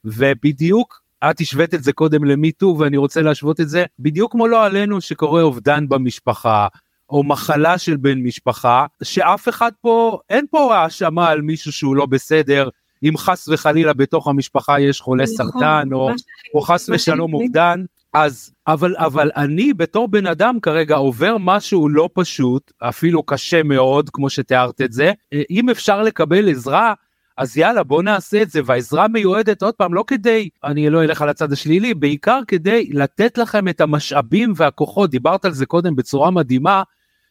ובדיוק 0.05 1.04
את 1.31 1.41
השווית 1.41 1.75
את 1.75 1.85
זה 1.85 1.93
קודם 1.93 2.25
למיטו 2.25 2.77
ואני 2.79 2.97
רוצה 2.97 3.23
להשוות 3.23 3.61
את 3.61 3.69
זה 3.69 3.85
בדיוק 3.99 4.33
כמו 4.33 4.47
לא 4.47 4.65
עלינו 4.65 5.01
שקורה 5.01 5.43
אובדן 5.43 5.89
במשפחה 5.89 6.69
או 7.11 7.25
מחלה 7.25 7.79
של 7.79 7.97
בן 7.97 8.19
משפחה, 8.19 8.87
שאף 9.03 9.49
אחד 9.49 9.73
פה, 9.81 10.19
אין 10.31 10.47
פה 10.51 10.77
האשמה 10.77 11.29
על 11.29 11.43
מישהו 11.43 11.73
שהוא 11.73 11.97
לא 11.97 12.07
בסדר, 12.07 12.69
אם 13.03 13.17
חס 13.17 13.49
וחלילה 13.49 13.93
בתוך 13.93 14.29
המשפחה 14.29 14.81
יש 14.81 15.01
חולה 15.01 15.25
נכון, 15.25 15.37
סרטן, 15.37 15.89
או, 15.93 16.11
או 16.55 16.61
חס 16.61 16.89
ושלום 16.89 17.35
אובדן, 17.35 17.85
אז, 18.15 18.53
אבל, 18.67 18.97
אבל 18.99 19.31
אני 19.37 19.75
בתור 19.75 20.09
בן 20.09 20.27
אדם 20.27 20.61
כרגע 20.61 20.97
עובר 20.97 21.37
משהו 21.41 21.89
לא 21.89 22.09
פשוט, 22.13 22.73
אפילו 22.79 23.23
קשה 23.23 23.63
מאוד, 23.63 24.11
כמו 24.11 24.31
שתיארת 24.31 24.81
את 24.81 24.93
זה, 24.93 25.13
אם 25.51 25.71
אפשר 25.71 26.03
לקבל 26.03 26.51
עזרה, 26.51 26.95
אז 27.37 27.57
יאללה 27.57 27.83
בוא 27.83 28.03
נעשה 28.03 28.43
את 28.43 28.51
זה. 28.51 28.61
והעזרה 28.65 29.09
מיועדת 29.09 29.63
עוד 29.63 29.75
פעם 29.75 29.95
לא 29.95 30.05
כדי 30.07 30.49
אני 30.65 30.91
לא 30.91 31.03
אלך 31.03 31.23
על 31.23 31.29
הצד 31.29 31.53
השלילי 31.53 31.95
בעיקר 31.95 32.41
כדי 32.49 32.89
לתת 32.93 33.39
לכם 33.39 33.69
את 33.69 33.81
המשאבים 33.81 34.53
והכוחות. 34.57 35.11
דיברת 35.11 35.45
על 35.45 35.53
זה 35.53 35.67
קודם 35.67 35.97
בצורה 35.97 36.31
מדהימה. 36.31 36.83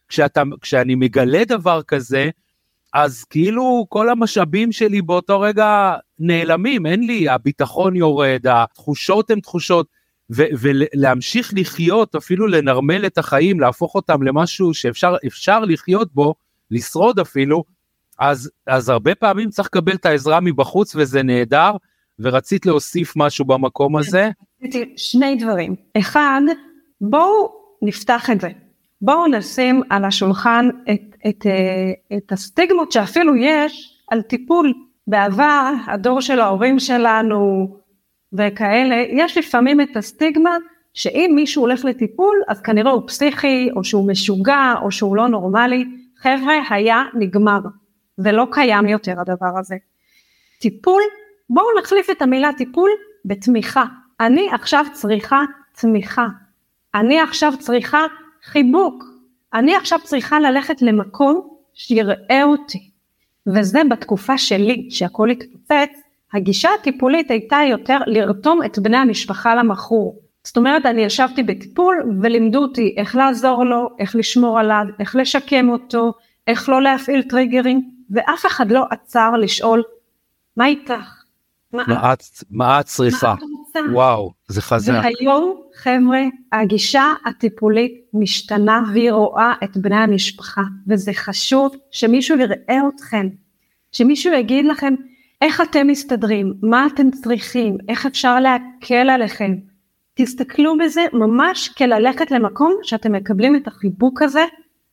כשאתה 0.07 0.43
כשאני 0.61 0.95
מגלה 0.95 1.45
דבר 1.45 1.81
כזה 1.81 2.29
אז 2.93 3.23
כאילו 3.23 3.85
כל 3.89 4.09
המשאבים 4.09 4.71
שלי 4.71 5.01
באותו 5.01 5.39
רגע 5.39 5.95
נעלמים. 6.19 6.85
אין 6.85 7.07
לי 7.07 7.29
הביטחון 7.29 7.95
יורד 7.95 8.47
התחושות 8.47 9.31
הן 9.31 9.39
תחושות. 9.39 9.87
ו- 10.31 10.43
ולהמשיך 10.59 11.53
לחיות 11.55 12.15
אפילו 12.15 12.47
לנרמל 12.47 13.05
את 13.05 13.17
החיים 13.17 13.59
להפוך 13.59 13.95
אותם 13.95 14.23
למשהו 14.23 14.73
שאפשר 14.73 15.59
לחיות 15.59 16.13
בו 16.13 16.35
לשרוד 16.71 17.19
אפילו 17.19 17.63
אז, 18.19 18.52
אז 18.67 18.89
הרבה 18.89 19.15
פעמים 19.15 19.49
צריך 19.49 19.67
לקבל 19.67 19.93
את 19.95 20.06
העזרה 20.06 20.39
מבחוץ 20.39 20.95
וזה 20.95 21.23
נהדר, 21.23 21.71
ורצית 22.19 22.65
להוסיף 22.65 23.13
משהו 23.15 23.45
במקום 23.45 23.97
הזה? 23.97 24.30
שני 24.97 25.36
דברים. 25.36 25.76
אחד, 25.97 26.41
בואו 27.02 27.52
נפתח 27.82 28.30
את 28.30 28.41
זה. 28.41 28.49
בואו 29.02 29.28
נשים 29.28 29.82
על 29.89 30.06
השולחן 30.06 30.69
את, 30.93 31.15
את, 31.28 31.45
את 32.17 32.32
הסטיגמות 32.32 32.91
שאפילו 32.91 33.36
יש 33.36 33.99
על 34.12 34.21
טיפול. 34.21 34.73
בעבר, 35.08 35.73
הדור 35.88 36.21
של 36.21 36.39
ההורים 36.39 36.80
שלנו 36.80 37.67
וכאלה, 38.34 38.95
יש 39.10 39.38
לפעמים 39.38 39.82
את 39.82 39.97
הסטיגמה 39.97 40.58
שאם 40.93 41.32
מישהו 41.36 41.62
הולך 41.62 41.86
לטיפול, 41.86 42.41
אז 42.47 42.62
כנראה 42.62 42.91
הוא 42.91 43.02
פסיכי, 43.08 43.69
או 43.76 43.84
שהוא 43.84 44.08
משוגע, 44.08 44.73
או 44.82 44.91
שהוא 44.91 45.15
לא 45.15 45.28
נורמלי. 45.28 45.86
חבר'ה, 46.17 46.54
היה 46.69 47.04
נגמר. 47.13 47.60
ולא 48.17 48.47
קיים 48.52 48.88
יותר 48.88 49.19
הדבר 49.19 49.60
הזה. 49.60 49.76
טיפול, 50.60 51.02
בואו 51.49 51.65
נחליף 51.80 52.10
את 52.10 52.21
המילה 52.21 52.49
טיפול 52.58 52.89
בתמיכה. 53.26 53.86
אני 54.19 54.49
עכשיו 54.52 54.86
צריכה 54.93 55.41
תמיכה. 55.76 56.28
אני 56.95 57.19
עכשיו 57.19 57.54
צריכה 57.60 57.99
חיבוק. 58.43 59.04
אני 59.54 59.76
עכשיו 59.76 59.99
צריכה 60.04 60.39
ללכת 60.39 60.82
למקום 60.82 61.58
שיראה 61.73 62.43
אותי. 62.43 62.89
וזה 63.47 63.82
בתקופה 63.89 64.38
שלי, 64.38 64.88
שהכל 64.89 65.30
התפוצץ, 65.30 65.89
הגישה 66.34 66.69
הטיפולית 66.80 67.32
הייתה 67.32 67.58
יותר 67.69 67.97
לרתום 68.08 68.63
את 68.65 68.80
בני 68.80 68.97
המשפחה 68.97 69.56
למכור. 69.56 70.19
זאת 70.43 70.58
אומרת, 70.58 70.86
אני 70.86 71.02
ישבתי 71.02 71.43
בטיפול 71.43 72.17
ולימדו 72.21 72.62
אותי 72.62 72.95
איך 72.97 73.15
לעזור 73.15 73.63
לו, 73.63 73.89
איך 73.99 74.15
לשמור 74.15 74.60
עליו, 74.60 74.86
איך 74.99 75.15
לשקם 75.15 75.69
אותו, 75.69 76.13
איך 76.47 76.69
לא 76.69 76.82
להפעיל 76.82 77.21
טריגרים, 77.21 77.91
ואף 78.09 78.45
אחד 78.45 78.71
לא 78.71 78.85
עצר 78.89 79.31
לשאול, 79.31 79.83
מה 80.57 80.65
איתך? 80.65 81.23
מה, 81.73 82.13
את, 82.13 82.23
מה 82.51 82.79
את 82.79 82.85
צריכה? 82.85 83.35
וואו, 83.91 84.31
זה 84.47 84.61
חזק. 84.61 84.93
והיום, 85.03 85.61
חבר'ה, 85.75 86.21
הגישה 86.51 87.13
הטיפולית 87.25 87.93
משתנה 88.13 88.81
והיא 88.93 89.11
רואה 89.11 89.53
את 89.63 89.77
בני 89.77 89.95
המשפחה, 89.95 90.61
וזה 90.87 91.11
חשוב 91.13 91.75
שמישהו 91.91 92.37
יראה 92.37 92.79
אתכם, 92.95 93.27
שמישהו 93.91 94.33
יגיד 94.33 94.65
לכם 94.65 94.93
איך 95.41 95.61
אתם 95.61 95.87
מסתדרים, 95.87 96.53
מה 96.61 96.87
אתם 96.93 97.11
צריכים, 97.11 97.77
איך 97.89 98.05
אפשר 98.05 98.39
להקל 98.39 99.09
עליכם. 99.09 99.55
תסתכלו 100.13 100.77
בזה 100.77 101.01
ממש 101.13 101.69
כללכת 101.69 102.31
למקום 102.31 102.73
שאתם 102.83 103.11
מקבלים 103.11 103.55
את 103.55 103.67
החיבוק 103.67 104.21
הזה 104.21 104.45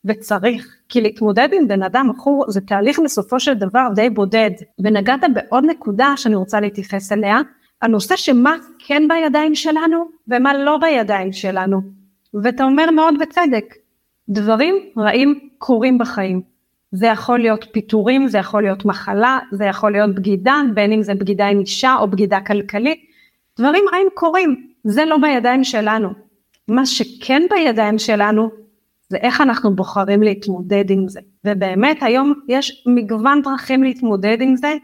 וצריך, 0.05 0.75
כי 0.89 1.01
להתמודד 1.01 1.49
עם 1.53 1.67
בן 1.67 1.83
אדם 1.83 2.09
מכור 2.09 2.45
זה 2.47 2.61
תהליך 2.61 2.99
בסופו 2.99 3.39
של 3.39 3.53
דבר 3.53 3.87
די 3.95 4.09
בודד. 4.09 4.51
ונגעת 4.79 5.19
בעוד 5.33 5.65
נקודה 5.65 6.13
שאני 6.15 6.35
רוצה 6.35 6.59
להתייחס 6.59 7.11
אליה, 7.11 7.41
הנושא 7.81 8.15
שמה 8.15 8.55
כן 8.79 9.03
בידיים 9.07 9.55
שלנו 9.55 10.09
ומה 10.27 10.53
לא 10.53 10.77
בידיים 10.77 11.31
שלנו. 11.33 11.81
ואתה 12.43 12.63
אומר 12.63 12.91
מאוד 12.91 13.13
בצדק, 13.19 13.75
דברים 14.29 14.75
רעים 14.97 15.39
קורים 15.57 15.97
בחיים. 15.97 16.41
זה 16.91 17.07
יכול 17.07 17.39
להיות 17.39 17.65
פיטורים, 17.71 18.27
זה 18.27 18.37
יכול 18.37 18.63
להיות 18.63 18.85
מחלה, 18.85 19.39
זה 19.51 19.65
יכול 19.65 19.91
להיות 19.91 20.15
בגידה, 20.15 20.61
בין 20.73 20.91
אם 20.91 21.01
זה 21.01 21.13
בגידה 21.15 21.47
עם 21.47 21.59
אישה 21.59 21.95
או 21.99 22.07
בגידה 22.07 22.39
כלכלית. 22.39 22.99
דברים 23.59 23.83
רעים 23.93 24.07
קורים, 24.13 24.67
זה 24.83 25.05
לא 25.05 25.17
בידיים 25.17 25.63
שלנו. 25.63 26.09
מה 26.67 26.85
שכן 26.85 27.41
בידיים 27.49 27.97
שלנו 27.97 28.49
זה 29.11 29.17
איך 29.17 29.41
אנחנו 29.41 29.75
בוחרים 29.75 30.23
להתמודד 30.23 30.89
עם 30.89 31.07
זה. 31.07 31.19
ובאמת 31.45 31.97
היום 32.01 32.33
יש 32.47 32.83
מגוון 32.87 33.41
דרכים 33.41 33.83
להתמודד 33.83 34.37
עם 34.41 34.55
זה, 34.55 34.75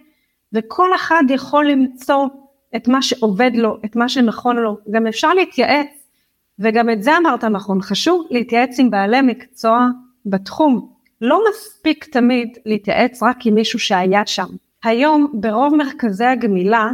וכל 0.54 0.96
אחד 0.96 1.24
יכול 1.30 1.70
למצוא 1.70 2.28
את 2.76 2.88
מה 2.88 3.02
שעובד 3.02 3.52
לו, 3.54 3.78
את 3.86 3.96
מה 3.96 4.10
שנכון 4.10 4.56
לו. 4.56 4.78
גם 4.92 5.08
אפשר 5.08 5.34
להתייעץ, 5.34 5.88
וגם 6.60 6.90
את 6.90 7.04
זה 7.04 7.18
אמרת 7.18 7.44
נכון, 7.44 7.82
חשוב 7.82 8.28
להתייעץ 8.30 8.80
עם 8.80 8.90
בעלי 8.90 9.22
מקצוע 9.22 9.88
בתחום. 10.26 10.90
לא 11.22 11.42
מספיק 11.50 12.06
תמיד 12.06 12.58
להתייעץ 12.66 13.24
רק 13.24 13.46
עם 13.46 13.56
מישהו 13.56 13.80
שהיה 13.80 14.26
שם. 14.26 14.48
היום 14.84 15.32
ברוב 15.34 15.76
מרכזי 15.76 16.26
הגמילה 16.26 16.90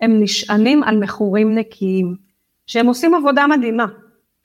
הם 0.00 0.22
נשענים 0.22 0.82
על 0.82 0.96
מכורים 0.98 1.54
נקיים, 1.54 2.16
שהם 2.66 2.86
עושים 2.86 3.14
עבודה 3.14 3.46
מדהימה. 3.46 3.86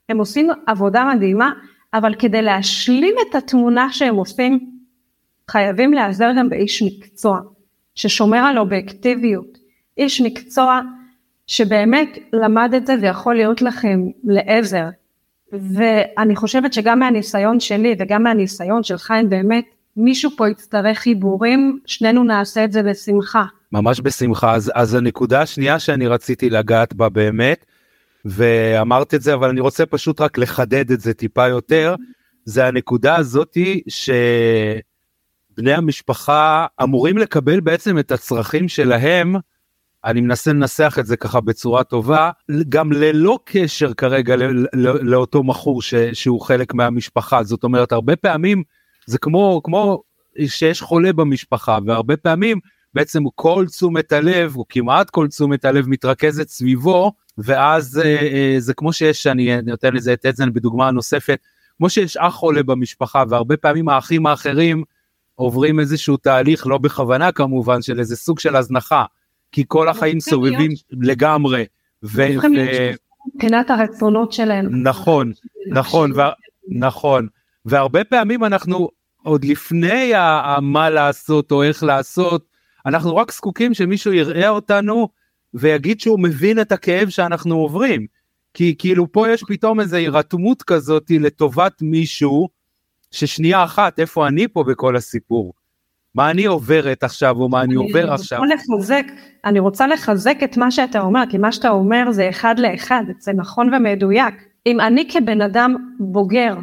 הם 0.09 0.17
עושים 0.17 0.49
עבודה 0.67 1.05
מדהימה, 1.15 1.51
אבל 1.93 2.15
כדי 2.19 2.41
להשלים 2.41 3.15
את 3.29 3.35
התמונה 3.35 3.91
שהם 3.91 4.15
עושים, 4.15 4.59
חייבים 5.49 5.93
להיעזר 5.93 6.31
גם 6.37 6.49
באיש 6.49 6.83
מקצוע, 6.83 7.39
ששומר 7.95 8.37
על 8.37 8.57
אובייקטיביות, 8.57 9.57
איש 9.97 10.21
מקצוע 10.21 10.81
שבאמת 11.47 12.17
למד 12.33 12.73
את 12.77 12.87
זה 12.87 12.95
ויכול 13.01 13.35
להיות 13.35 13.61
לכם 13.61 13.99
לעזר. 14.23 14.85
ואני 15.51 16.35
חושבת 16.35 16.73
שגם 16.73 16.99
מהניסיון 16.99 17.59
שלי 17.59 17.95
וגם 17.99 18.23
מהניסיון 18.23 18.83
של 18.83 18.97
חיים 18.97 19.29
באמת, 19.29 19.65
מישהו 19.97 20.31
פה 20.37 20.49
יצטרך 20.49 20.97
חיבורים, 20.97 21.79
שנינו 21.85 22.23
נעשה 22.23 22.63
את 22.63 22.71
זה 22.71 22.83
בשמחה. 22.83 23.43
ממש 23.71 24.01
בשמחה. 24.01 24.53
אז, 24.53 24.71
אז 24.75 24.93
הנקודה 24.93 25.41
השנייה 25.41 25.79
שאני 25.79 26.07
רציתי 26.07 26.49
לגעת 26.49 26.93
בה 26.93 27.09
באמת, 27.09 27.65
ואמרת 28.25 29.13
את 29.13 29.21
זה 29.21 29.33
אבל 29.33 29.49
אני 29.49 29.59
רוצה 29.59 29.85
פשוט 29.85 30.21
רק 30.21 30.37
לחדד 30.37 30.91
את 30.91 31.01
זה 31.01 31.13
טיפה 31.13 31.47
יותר. 31.47 31.95
זה 32.45 32.67
הנקודה 32.67 33.15
הזאתי 33.15 33.81
שבני 33.87 35.73
המשפחה 35.73 36.65
אמורים 36.83 37.17
לקבל 37.17 37.59
בעצם 37.59 37.99
את 37.99 38.11
הצרכים 38.11 38.67
שלהם. 38.69 39.35
אני 40.05 40.21
מנסה 40.21 40.53
לנסח 40.53 40.97
את 40.99 41.05
זה 41.05 41.17
ככה 41.17 41.41
בצורה 41.41 41.83
טובה 41.83 42.31
גם 42.69 42.91
ללא 42.91 43.39
קשר 43.45 43.93
כרגע 43.93 44.35
לאותו 45.01 45.43
מכור 45.43 45.81
ש, 45.81 45.93
שהוא 46.13 46.41
חלק 46.41 46.73
מהמשפחה. 46.73 47.43
זאת 47.43 47.63
אומרת 47.63 47.91
הרבה 47.91 48.15
פעמים 48.15 48.63
זה 49.05 49.17
כמו 49.17 49.61
כמו 49.63 50.03
שיש 50.47 50.81
חולה 50.81 51.13
במשפחה 51.13 51.77
והרבה 51.85 52.17
פעמים 52.17 52.59
בעצם 52.93 53.23
כל 53.35 53.65
תשומת 53.67 54.11
הלב 54.11 54.55
או 54.57 54.65
כמעט 54.69 55.09
כל 55.09 55.27
תשומת 55.27 55.65
הלב 55.65 55.87
מתרכזת 55.87 56.49
סביבו 56.49 57.11
ואז 57.37 58.01
אה, 58.05 58.21
אה, 58.21 58.55
זה 58.57 58.73
כמו 58.73 58.93
שיש, 58.93 59.27
אני 59.27 59.61
נותן 59.61 59.93
לזה 59.93 60.13
את 60.13 60.25
אדזן 60.25 60.53
בדוגמה 60.53 60.91
נוספת, 60.91 61.39
כמו 61.77 61.89
שיש 61.89 62.17
אח 62.17 62.33
חולה 62.33 62.63
במשפחה 62.63 63.23
והרבה 63.29 63.57
פעמים 63.57 63.89
האחים 63.89 64.25
האחרים 64.25 64.83
עוברים 65.35 65.79
איזשהו 65.79 66.17
תהליך, 66.17 66.67
לא 66.67 66.77
בכוונה 66.77 67.31
כמובן, 67.31 67.81
של 67.81 67.99
איזה 67.99 68.15
סוג 68.15 68.39
של 68.39 68.55
הזנחה, 68.55 69.05
כי 69.51 69.63
כל 69.67 69.89
החיים 69.89 70.19
סובבים 70.19 70.71
לגמרי. 70.91 71.65
מבחינת 73.35 73.69
הרצונות 73.69 74.31
שלהם. 74.31 74.83
נכון, 74.83 75.31
נכון, 75.67 76.11
נכון, 76.69 77.27
והרבה 77.65 78.03
פעמים 78.03 78.43
אנחנו 78.43 78.89
עוד 79.23 79.45
לפני 79.45 80.11
מה 80.61 80.89
לעשות 80.89 81.51
או 81.51 81.63
איך 81.63 81.83
לעשות, 81.83 82.50
אנחנו 82.85 83.15
רק 83.15 83.31
זקוקים 83.31 83.73
שמישהו 83.73 84.13
יראה 84.13 84.49
אותנו 84.49 85.07
ויגיד 85.53 86.01
שהוא 86.01 86.19
מבין 86.19 86.61
את 86.61 86.71
הכאב 86.71 87.09
שאנחנו 87.09 87.55
עוברים. 87.55 88.05
כי 88.53 88.75
כאילו 88.77 89.11
פה 89.11 89.29
יש 89.29 89.43
פתאום 89.47 89.79
איזו 89.79 89.95
הירתמות 89.95 90.63
כזאת 90.63 91.11
לטובת 91.19 91.81
מישהו, 91.81 92.49
ששנייה 93.11 93.63
אחת, 93.63 93.99
איפה 93.99 94.27
אני 94.27 94.47
פה 94.47 94.63
בכל 94.63 94.95
הסיפור? 94.95 95.53
מה 96.15 96.31
אני 96.31 96.45
עוברת 96.45 97.03
עכשיו 97.03 97.37
או 97.37 97.49
מה 97.49 97.61
אני, 97.61 97.67
אני 97.67 97.75
עובר 97.75 98.13
עכשיו? 98.13 98.39
לחזק, 98.45 99.05
אני 99.45 99.59
רוצה 99.59 99.87
לחזק 99.87 100.37
את 100.43 100.57
מה 100.57 100.71
שאתה 100.71 100.99
אומר, 100.99 101.23
כי 101.29 101.37
מה 101.37 101.51
שאתה 101.51 101.69
אומר 101.69 102.11
זה 102.11 102.29
אחד 102.29 102.59
לאחד, 102.59 103.03
זה 103.19 103.33
נכון 103.33 103.73
ומדויק. 103.73 104.33
אם 104.65 104.79
אני 104.79 105.09
כבן 105.09 105.41
אדם 105.41 105.75
בוגר, 105.99 106.55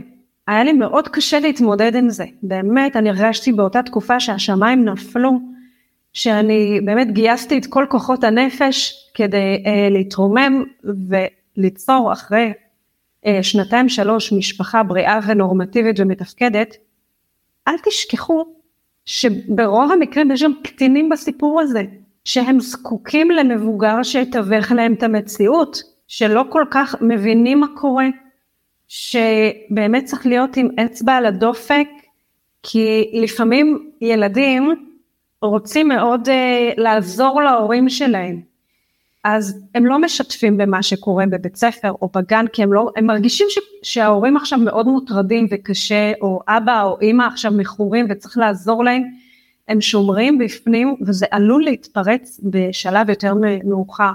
היה 0.46 0.64
לי 0.64 0.72
מאוד 0.72 1.08
קשה 1.08 1.40
להתמודד 1.40 1.94
עם 1.94 2.10
זה. 2.10 2.24
באמת, 2.42 2.96
אני 2.96 3.08
הרגשתי 3.10 3.52
באותה 3.52 3.82
תקופה 3.82 4.20
שהשמיים 4.20 4.84
נפלו, 4.84 5.40
שאני 6.18 6.80
באמת 6.84 7.12
גייסתי 7.12 7.58
את 7.58 7.66
כל 7.66 7.86
כוחות 7.88 8.24
הנפש 8.24 8.94
כדי 9.14 9.62
אה, 9.66 9.88
להתרומם 9.90 10.64
וליצור 11.08 12.12
אחרי 12.12 12.52
אה, 13.26 13.42
שנתיים 13.42 13.88
שלוש 13.88 14.32
משפחה 14.32 14.82
בריאה 14.82 15.18
ונורמטיבית 15.26 16.00
ומתפקדת. 16.00 16.76
אל 17.68 17.74
תשכחו 17.84 18.44
שברוב 19.04 19.92
המקרים 19.92 20.30
יש 20.30 20.42
גם 20.42 20.52
קטינים 20.64 21.08
בסיפור 21.08 21.60
הזה, 21.60 21.82
שהם 22.24 22.60
זקוקים 22.60 23.30
למבוגר 23.30 24.02
שיתווך 24.02 24.72
להם 24.72 24.92
את 24.92 25.02
המציאות, 25.02 25.82
שלא 26.08 26.44
כל 26.50 26.64
כך 26.70 26.94
מבינים 27.00 27.60
מה 27.60 27.66
קורה, 27.76 28.08
שבאמת 28.88 30.04
צריך 30.04 30.26
להיות 30.26 30.56
עם 30.56 30.68
אצבע 30.84 31.12
על 31.12 31.26
הדופק, 31.26 31.88
כי 32.62 33.10
לפעמים 33.22 33.90
ילדים 34.00 34.87
רוצים 35.42 35.88
מאוד 35.88 36.28
uh, 36.28 36.32
לעזור 36.76 37.42
להורים 37.42 37.88
שלהם, 37.88 38.40
אז 39.24 39.60
הם 39.74 39.86
לא 39.86 39.98
משתפים 39.98 40.56
במה 40.56 40.82
שקורה 40.82 41.26
בבית 41.26 41.56
ספר 41.56 41.92
או 42.02 42.10
בגן, 42.14 42.46
כי 42.52 42.62
הם 42.62 42.72
לא, 42.72 42.90
הם 42.96 43.06
מרגישים 43.06 43.46
ש, 43.50 43.58
שההורים 43.82 44.36
עכשיו 44.36 44.58
מאוד 44.58 44.86
מוטרדים 44.86 45.46
וקשה, 45.50 46.12
או 46.20 46.40
אבא 46.48 46.82
או 46.82 47.00
אימא 47.00 47.22
עכשיו 47.22 47.52
מכורים 47.52 48.06
וצריך 48.10 48.38
לעזור 48.38 48.84
להם, 48.84 49.02
הם 49.68 49.80
שומרים 49.80 50.38
בפנים 50.38 50.96
וזה 51.06 51.26
עלול 51.30 51.64
להתפרץ 51.64 52.40
בשלב 52.42 53.08
יותר 53.08 53.34
מאוחר. 53.64 54.12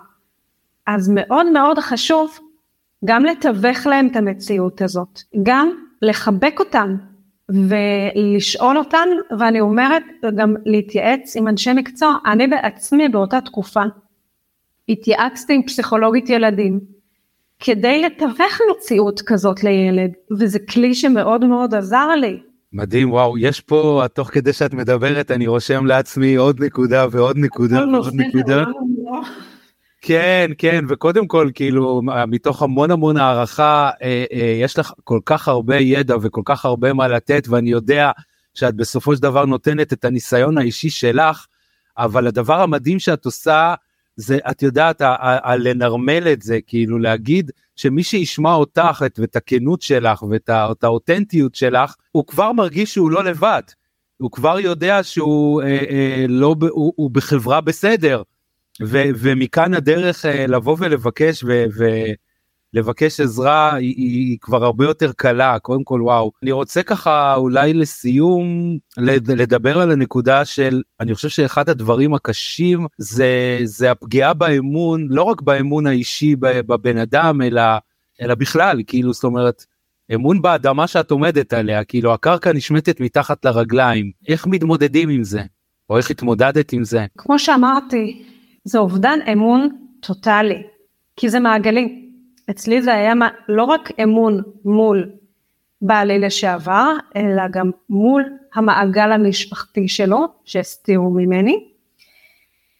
אז 0.88 1.10
מאוד 1.10 1.52
מאוד 1.52 1.80
חשוב 1.80 2.40
גם 3.06 3.26
לתווך 3.26 3.88
להם 3.88 4.08
את 4.08 4.16
המציאות 4.16 4.82
הזאת, 4.82 5.20
גם 5.44 5.70
לחבק 6.02 6.60
אותם 6.60 6.96
ולשאול 7.50 8.78
אותם, 8.78 9.08
ואני 9.40 9.60
אומרת 9.60 10.04
גם 10.36 10.56
להתייעץ 10.66 11.36
עם 11.36 11.48
אנשי 11.48 11.74
מקצוע, 11.74 12.16
אני 12.26 12.48
בעצמי 12.48 13.10
באותה 13.10 13.42
תקופה 13.42 13.84
התייעצתי 14.90 15.54
עם 15.54 15.64
פסיכולוגית 15.64 16.30
ילדים 16.30 16.80
כדי 17.60 18.02
לתווך 18.02 18.60
מציאות 18.72 19.22
כזאת 19.22 19.64
לילד, 19.64 20.12
וזה 20.40 20.60
כלי 20.60 20.96
שמאוד 20.96 21.46
מאוד 21.46 21.76
עזר 21.76 22.08
לי. 22.08 22.40
מדהים 22.74 23.12
וואו 23.12 23.38
יש 23.38 23.60
פה 23.62 24.04
תוך 24.14 24.28
כדי 24.28 24.54
שאת 24.54 24.74
מדברת 24.74 25.32
אני 25.32 25.48
רושם 25.48 25.86
לעצמי 25.86 26.36
עוד 26.36 26.64
נקודה 26.64 27.06
ועוד 27.12 27.38
נקודה 27.38 27.88
ועוד 27.88 28.14
נקודה. 28.14 28.64
כן 30.06 30.52
כן 30.58 30.86
וקודם 30.90 31.28
כל 31.28 31.50
כאילו 31.54 32.02
מתוך 32.28 32.62
המון 32.62 32.92
המון 32.92 33.18
הערכה 33.18 33.90
אה, 34.02 34.26
אה, 34.34 34.58
יש 34.62 34.80
לך 34.80 34.94
כל 35.04 35.20
כך 35.26 35.48
הרבה 35.48 35.78
ידע 35.78 36.16
וכל 36.22 36.42
כך 36.46 36.66
הרבה 36.66 36.94
מה 36.94 37.08
לתת 37.08 37.48
ואני 37.48 37.70
יודע 37.70 38.12
שאת 38.54 38.76
בסופו 38.76 39.16
של 39.16 39.22
דבר 39.22 39.46
נותנת 39.46 39.94
את 39.94 40.06
הניסיון 40.06 40.58
האישי 40.58 40.90
שלך 40.90 41.46
אבל 41.98 42.28
הדבר 42.28 42.62
המדהים 42.62 43.00
שאת 43.00 43.26
עושה 43.26 43.74
זה 44.16 44.38
את 44.50 44.64
יודעת 44.64 45.02
על 45.20 45.68
לנרמל 45.68 46.28
את 46.34 46.42
זה 46.42 46.60
כאילו 46.68 47.00
להגיד 47.00 47.52
שמי 47.76 48.04
שישמע 48.04 48.54
אותך 48.54 49.04
את, 49.06 49.20
ואת 49.20 49.36
הכנות 49.36 49.82
שלך 49.82 50.24
ואת 50.24 50.84
האותנטיות 50.84 51.56
שלך 51.56 51.96
הוא 52.12 52.28
כבר 52.28 52.52
מרגיש 52.52 52.94
שהוא 52.94 53.12
לא 53.12 53.24
לבד. 53.24 53.62
הוא 54.18 54.32
כבר 54.32 54.60
יודע 54.60 55.04
שהוא 55.04 55.62
אה, 55.62 55.68
אה, 55.68 56.26
לא 56.30 56.56
הוא, 56.70 56.94
הוא 56.96 57.12
בחברה 57.12 57.62
בסדר 57.62 58.22
ו, 58.82 59.02
ומכאן 59.18 59.74
הדרך 59.74 60.26
אה, 60.26 60.48
לבוא 60.48 60.76
ולבקש 60.80 61.44
ו, 61.44 61.66
ולבקש 62.74 63.20
עזרה 63.20 63.76
היא, 63.76 63.96
היא 63.98 64.38
כבר 64.42 64.64
הרבה 64.64 64.86
יותר 64.86 65.12
קלה. 65.18 65.60
קודם 65.60 65.84
כל 65.84 66.02
וואו. 66.02 66.32
אני 66.44 66.52
רוצה 66.52 66.84
ככה 66.84 67.36
אולי 67.36 67.74
לסיום 67.74 68.78
לדבר 69.28 69.80
על 69.80 69.92
הנקודה 69.92 70.46
של 70.46 70.82
אני 71.00 71.16
חושב 71.16 71.30
שאחד 71.30 71.70
הדברים 71.70 72.14
הקשים 72.14 72.88
זה 72.98 73.60
זה 73.64 73.92
הפגיעה 73.92 74.34
באמון 74.34 75.08
לא 75.10 75.24
רק 75.24 75.42
באמון 75.42 75.88
האישי 75.88 76.36
בבן 76.40 76.98
אדם 76.98 77.42
אלא 77.42 77.62
אלא 78.22 78.36
בכלל. 78.36 78.82
כאילו 78.88 79.14
זאת 79.14 79.24
אומרת 79.24 79.66
אמון 80.14 80.42
באדמה 80.42 80.88
שאת 80.88 81.12
עומדת 81.12 81.54
עליה 81.54 81.84
כאילו 81.84 82.14
הקרקע 82.14 82.54
נשמטת 82.54 83.00
מתחת 83.00 83.46
לרגליים. 83.46 84.12
איך 84.28 84.48
מתמודדים 84.48 85.10
עם 85.10 85.24
זה? 85.24 85.42
או 85.90 85.98
איך 85.98 86.12
התמודדת 86.12 86.74
עם 86.74 86.84
זה? 86.84 87.06
כמו 87.18 87.40
שאמרתי 87.40 88.24
זה 88.64 88.80
אובדן 88.80 89.20
אמון 89.34 89.70
טוטאלי, 90.00 90.64
כי 91.16 91.30
זה 91.30 91.40
מעגלי. 91.40 92.00
אצלי 92.50 92.82
זה 92.82 92.94
היה 92.94 93.14
לא 93.50 93.64
רק 93.64 93.90
אמון 94.04 94.42
מול 94.66 95.10
בעלי 95.82 96.20
לשעבר, 96.20 96.94
אלא 97.16 97.44
גם 97.52 97.72
מול 97.90 98.24
המעגל 98.56 99.12
המשפחתי 99.12 99.88
שלו, 99.88 100.28
שהסתירו 100.46 101.10
ממני, 101.10 101.70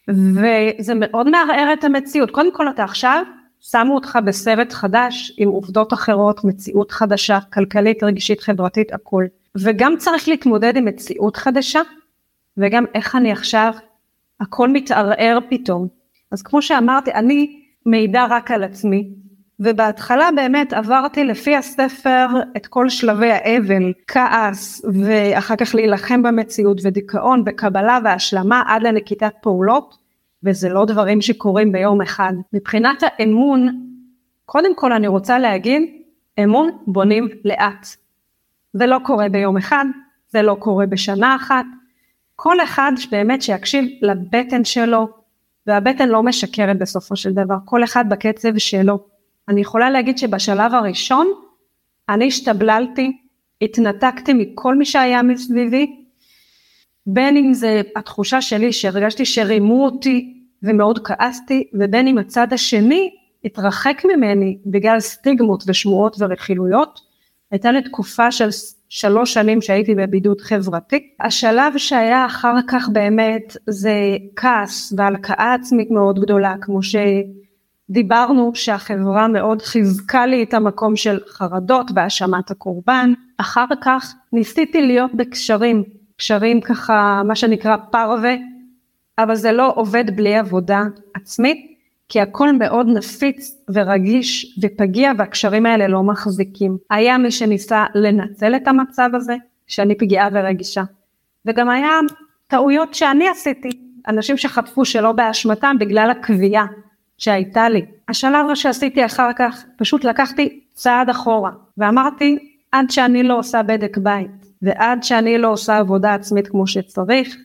וזה 0.08 0.94
מאוד 0.96 1.30
מערער 1.30 1.74
את 1.74 1.84
המציאות. 1.84 2.32
קודם 2.32 2.54
כל 2.54 2.70
אתה 2.70 2.84
עכשיו, 2.84 3.24
שמו 3.62 3.96
אותך 3.96 4.20
בסרט 4.26 4.74
חדש 4.74 5.34
עם 5.38 5.50
עובדות 5.50 5.94
אחרות, 5.94 6.44
מציאות 6.44 6.92
חדשה, 6.92 7.40
כלכלית, 7.54 8.04
רגשית, 8.04 8.42
חברתית, 8.42 8.94
הכל. 8.94 9.26
וגם 9.56 9.98
צריך 9.98 10.28
להתמודד 10.28 10.78
עם 10.78 10.86
מציאות 10.86 11.38
חדשה, 11.38 11.82
וגם 12.58 12.86
איך 12.94 13.16
אני 13.16 13.32
עכשיו 13.32 13.74
הכל 14.44 14.70
מתערער 14.70 15.40
פתאום. 15.50 15.88
אז 16.32 16.42
כמו 16.42 16.62
שאמרתי, 16.62 17.14
אני 17.14 17.60
מעידה 17.86 18.26
רק 18.30 18.52
על 18.52 18.64
עצמי, 18.64 19.10
ובהתחלה 19.60 20.30
באמת 20.36 20.74
עברתי 20.74 21.24
לפי 21.24 21.56
הספר 21.56 22.28
את 22.58 22.68
כל 22.68 22.90
שלבי 22.90 23.32
האבל, 23.32 23.94
כעס, 24.08 24.86
ואחר 24.94 25.56
כך 25.56 25.76
להילחם 25.76 26.24
במציאות, 26.24 26.78
ודיכאון, 26.84 27.44
וקבלה 27.46 28.00
והשלמה 28.04 28.64
עד 28.68 28.84
לנקיטת 28.84 29.34
פעולות, 29.42 29.98
וזה 30.44 30.70
לא 30.70 30.86
דברים 30.86 31.22
שקורים 31.22 31.72
ביום 31.72 32.02
אחד. 32.02 32.34
מבחינת 32.54 33.04
האמון, 33.04 33.88
קודם 34.46 34.76
כל 34.76 34.94
אני 34.94 35.08
רוצה 35.08 35.40
להגיד, 35.40 35.82
אמון 36.44 36.72
בונים 36.88 37.28
לאט. 37.46 37.88
זה 38.74 38.86
לא 38.86 38.98
קורה 39.04 39.30
ביום 39.30 39.58
אחד, 39.58 39.86
זה 40.30 40.42
לא 40.42 40.56
קורה 40.60 40.86
בשנה 40.86 41.36
אחת, 41.36 41.66
כל 42.36 42.62
אחד 42.62 42.92
באמת 43.12 43.42
שיקשיב 43.42 43.86
לבטן 44.02 44.64
שלו, 44.64 45.08
והבטן 45.68 46.10
לא 46.10 46.24
משקרת 46.24 46.80
בסופו 46.80 47.16
של 47.16 47.34
דבר, 47.34 47.56
כל 47.66 47.84
אחד 47.84 48.10
בקצב 48.10 48.58
שלו. 48.58 49.00
אני 49.50 49.62
יכולה 49.62 49.90
להגיד 49.90 50.18
שבשלב 50.18 50.74
הראשון, 50.74 51.28
אני 52.10 52.28
השתבללתי, 52.28 53.18
התנתקתי 53.62 54.34
מכל 54.34 54.76
מי 54.76 54.86
שהיה 54.86 55.24
מסביבי, 55.24 55.96
בין 57.08 57.38
אם 57.38 57.54
זה 57.54 57.82
התחושה 57.96 58.42
שלי 58.42 58.74
שהרגשתי 58.74 59.26
שרימו 59.26 59.86
אותי 59.86 60.34
ומאוד 60.64 61.08
כעסתי, 61.08 61.70
ובין 61.74 62.08
אם 62.08 62.18
הצד 62.18 62.54
השני 62.54 63.16
התרחק 63.46 64.02
ממני 64.06 64.58
בגלל 64.66 65.00
סטיגמות 65.00 65.64
ושמועות 65.68 66.16
ורכילויות, 66.20 67.00
הייתה 67.52 67.72
לי 67.72 67.82
תקופה 67.82 68.32
של 68.32 68.50
שלוש 68.96 69.34
שנים 69.34 69.62
שהייתי 69.62 69.96
בבידוד 69.96 70.42
חברתי. 70.42 71.10
השלב 71.20 71.78
שהיה 71.78 72.26
אחר 72.26 72.56
כך 72.68 72.90
באמת 72.90 73.58
זה 73.68 73.94
כעס 74.36 74.94
והלקאה 74.98 75.54
עצמית 75.54 75.92
מאוד 75.92 76.20
גדולה, 76.20 76.56
כמו 76.62 76.80
שדיברנו 76.84 78.52
שהחברה 78.54 79.28
מאוד 79.28 79.62
חיזקה 79.62 80.26
לי 80.26 80.44
את 80.44 80.54
המקום 80.54 80.96
של 80.96 81.20
חרדות 81.28 81.92
והאשמת 81.96 82.52
הקורבן. 82.52 83.14
אחר 83.38 83.66
כך 83.82 84.14
ניסיתי 84.34 84.82
להיות 84.82 85.12
בקשרים, 85.16 85.84
קשרים 86.18 86.62
ככה 86.62 87.22
מה 87.26 87.36
שנקרא 87.36 87.76
פרווה, 87.92 88.36
אבל 89.18 89.36
זה 89.36 89.52
לא 89.52 89.72
עובד 89.76 90.16
בלי 90.16 90.36
עבודה 90.36 90.82
עצמית. 91.14 91.73
כי 92.14 92.22
הכל 92.22 92.52
מאוד 92.52 92.88
נפיץ 92.88 93.66
ורגיש 93.74 94.58
ופגיע 94.62 95.12
והקשרים 95.18 95.66
האלה 95.66 95.88
לא 95.88 96.04
מחזיקים. 96.04 96.78
היה 96.90 97.18
מי 97.18 97.32
שניסה 97.32 97.86
לנצל 97.96 98.56
את 98.56 98.68
המצב 98.68 99.10
הזה, 99.14 99.36
שאני 99.68 99.98
פגיעה 99.98 100.30
ורגישה. 100.34 100.84
וגם 101.46 101.70
היה 101.70 101.92
טעויות 102.48 102.94
שאני 102.94 103.30
עשיתי, 103.30 103.70
אנשים 104.08 104.38
שחטפו 104.38 104.86
שלא 104.86 105.12
באשמתם 105.12 105.76
בגלל 105.80 106.10
הקביעה 106.10 106.66
שהייתה 107.18 107.70
לי. 107.70 107.86
השלב 108.10 108.56
שעשיתי 108.56 109.06
אחר 109.06 109.30
כך, 109.36 109.64
פשוט 109.78 110.04
לקחתי 110.04 110.60
צעד 110.74 111.10
אחורה 111.10 111.52
ואמרתי 111.78 112.38
עד 112.72 112.90
שאני 112.90 113.24
לא 113.24 113.38
עושה 113.38 113.64
בדק 113.64 113.98
בית 113.98 114.46
ועד 114.62 115.04
שאני 115.04 115.38
לא 115.38 115.48
עושה 115.48 115.78
עבודה 115.78 116.14
עצמית 116.14 116.48
כמו 116.48 116.68
שצריך, 116.68 117.38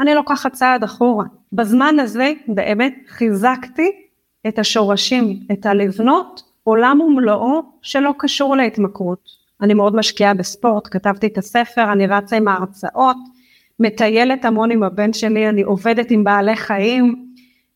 אני 0.00 0.14
לוקחת 0.14 0.52
צעד 0.52 0.84
אחורה. 0.84 1.24
בזמן 1.52 1.98
הזה 2.00 2.32
באמת 2.48 2.94
חיזקתי 3.08 4.05
את 4.48 4.58
השורשים, 4.58 5.40
את 5.52 5.66
הלבנות 5.66 6.42
עולם 6.64 7.00
ומלואו 7.00 7.62
שלא 7.82 8.14
קשור 8.18 8.56
להתמכרות. 8.56 9.28
אני 9.60 9.74
מאוד 9.74 9.96
משקיעה 9.96 10.34
בספורט, 10.34 10.88
כתבתי 10.90 11.26
את 11.26 11.38
הספר, 11.38 11.92
אני 11.92 12.06
רצה 12.06 12.36
עם 12.36 12.48
ההרצאות, 12.48 13.16
מטיילת 13.80 14.44
המון 14.44 14.70
עם 14.70 14.82
הבן 14.82 15.12
שלי, 15.12 15.48
אני 15.48 15.62
עובדת 15.62 16.10
עם 16.10 16.24
בעלי 16.24 16.56
חיים, 16.56 17.26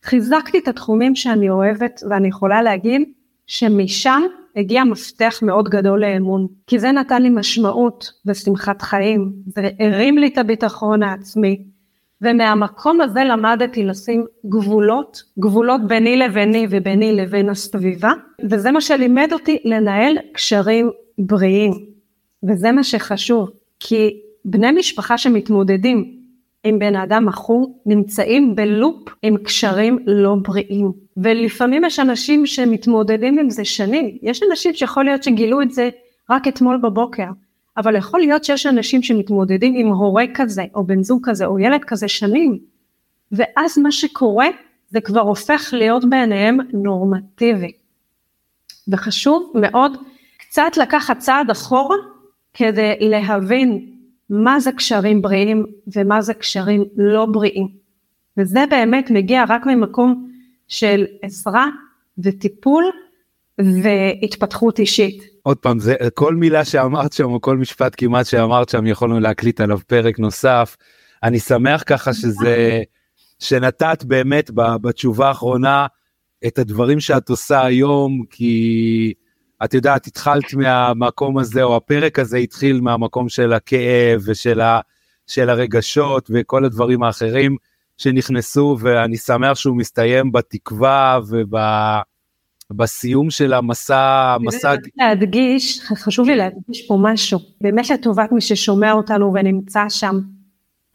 חיזקתי 0.04 0.58
את 0.58 0.68
התחומים 0.68 1.16
שאני 1.16 1.50
אוהבת 1.50 2.00
ואני 2.10 2.28
יכולה 2.28 2.62
להגיד 2.62 3.02
שמשם 3.46 4.22
הגיע 4.56 4.84
מפתח 4.84 5.38
מאוד 5.42 5.68
גדול 5.68 6.00
לאמון, 6.00 6.46
כי 6.66 6.78
זה 6.78 6.92
נתן 6.92 7.22
לי 7.22 7.28
משמעות 7.28 8.12
ושמחת 8.26 8.82
חיים, 8.82 9.32
זה 9.46 9.68
הרים 9.78 10.18
לי 10.18 10.26
את 10.26 10.38
הביטחון 10.38 11.02
העצמי, 11.02 11.64
ומהמקום 12.22 13.00
הזה 13.00 13.24
למדתי 13.24 13.84
לשים 13.84 14.24
גבולות, 14.46 15.22
גבולות 15.38 15.86
ביני 15.86 16.16
לביני 16.16 16.66
וביני 16.70 17.12
לבין 17.12 17.48
הסביבה, 17.48 18.12
וזה 18.50 18.70
מה 18.70 18.80
שלימד 18.80 19.28
אותי 19.32 19.58
לנהל 19.64 20.18
קשרים 20.32 20.90
בריאים, 21.18 21.72
וזה 22.48 22.72
מה 22.72 22.84
שחשוב, 22.84 23.50
כי 23.80 24.20
בני 24.44 24.70
משפחה 24.72 25.18
שמתמודדים 25.18 26.20
עם 26.64 26.78
בן 26.78 26.96
אדם 26.96 27.26
מכור 27.26 27.82
נמצאים 27.86 28.54
בלופ 28.54 29.08
עם 29.22 29.36
קשרים 29.36 29.98
לא 30.06 30.36
בריאים. 30.42 30.92
ולפעמים 31.16 31.84
יש 31.84 31.98
אנשים 31.98 32.46
שמתמודדים 32.46 33.38
עם 33.38 33.50
זה 33.50 33.64
שנים. 33.64 34.18
יש 34.22 34.42
אנשים 34.50 34.74
שיכול 34.74 35.04
להיות 35.04 35.22
שגילו 35.22 35.62
את 35.62 35.70
זה 35.70 35.88
רק 36.30 36.48
אתמול 36.48 36.80
בבוקר 36.82 37.26
אבל 37.76 37.96
יכול 37.96 38.20
להיות 38.20 38.44
שיש 38.44 38.66
אנשים 38.66 39.02
שמתמודדים 39.02 39.74
עם 39.76 39.86
הורה 39.92 40.24
כזה 40.34 40.64
או 40.74 40.84
בן 40.84 41.02
זוג 41.02 41.28
כזה 41.28 41.46
או 41.46 41.58
ילד 41.58 41.84
כזה 41.84 42.08
שנים 42.08 42.58
ואז 43.32 43.78
מה 43.78 43.92
שקורה 43.92 44.46
זה 44.90 45.00
כבר 45.00 45.20
הופך 45.20 45.70
להיות 45.72 46.04
בעיניהם 46.10 46.58
נורמטיבי 46.72 47.72
וחשוב 48.88 49.52
מאוד 49.54 49.96
קצת 50.38 50.76
לקחת 50.76 51.18
צעד 51.18 51.50
אחורה 51.50 51.96
כדי 52.54 52.94
להבין 53.00 53.86
מה 54.30 54.60
זה 54.60 54.72
קשרים 54.72 55.22
בריאים 55.22 55.66
ומה 55.96 56.22
זה 56.22 56.34
קשרים 56.34 56.84
לא 56.96 57.26
בריאים. 57.26 57.68
וזה 58.36 58.64
באמת 58.70 59.10
מגיע 59.10 59.44
רק 59.48 59.66
ממקום 59.66 60.30
של 60.68 61.04
עזרה 61.22 61.66
וטיפול 62.18 62.84
והתפתחות 63.82 64.78
אישית. 64.78 65.24
עוד 65.42 65.56
פעם, 65.56 65.78
זה, 65.78 65.94
כל 66.14 66.34
מילה 66.34 66.64
שאמרת 66.64 67.12
שם, 67.12 67.30
או 67.30 67.40
כל 67.40 67.56
משפט 67.56 67.94
כמעט 67.96 68.26
שאמרת 68.26 68.68
שם, 68.68 68.86
יכולנו 68.86 69.20
להקליט 69.20 69.61
עליו 69.61 69.78
פרק 69.86 70.18
נוסף. 70.18 70.76
אני 71.22 71.38
שמח 71.38 71.82
ככה 71.86 72.14
שזה, 72.14 72.82
שנתת 73.38 74.04
באמת 74.04 74.50
בתשובה 74.54 75.28
האחרונה 75.28 75.86
את 76.46 76.58
הדברים 76.58 77.00
שאת 77.00 77.28
עושה 77.28 77.64
היום, 77.64 78.24
כי 78.30 79.12
את 79.64 79.74
יודעת, 79.74 80.06
התחלת 80.06 80.54
מהמקום 80.54 81.38
הזה, 81.38 81.62
או 81.62 81.76
הפרק 81.76 82.18
הזה 82.18 82.36
התחיל 82.38 82.80
מהמקום 82.80 83.28
של 83.28 83.52
הכאב 83.52 84.22
ושל 84.24 84.61
ה, 84.61 84.80
של 85.26 85.50
הרגשות 85.50 86.30
וכל 86.34 86.64
הדברים 86.64 87.02
האחרים 87.02 87.56
שנכנסו, 87.98 88.76
ואני 88.80 89.16
שמח 89.16 89.54
שהוא 89.54 89.76
מסתיים 89.76 90.32
בתקווה 90.32 91.20
ובסיום 92.70 93.30
של 93.30 93.52
המסע, 93.52 94.36
מסע... 94.40 94.74
להדגיש, 94.96 95.80
חשוב 95.80 96.26
לי 96.26 96.36
להדגיש 96.36 96.86
פה 96.88 96.98
משהו, 97.00 97.38
באמת 97.60 97.90
לטובת 97.90 98.32
מי 98.32 98.40
ששומע 98.40 98.92
אותנו 98.92 99.32
ונמצא 99.34 99.84
שם. 99.88 100.20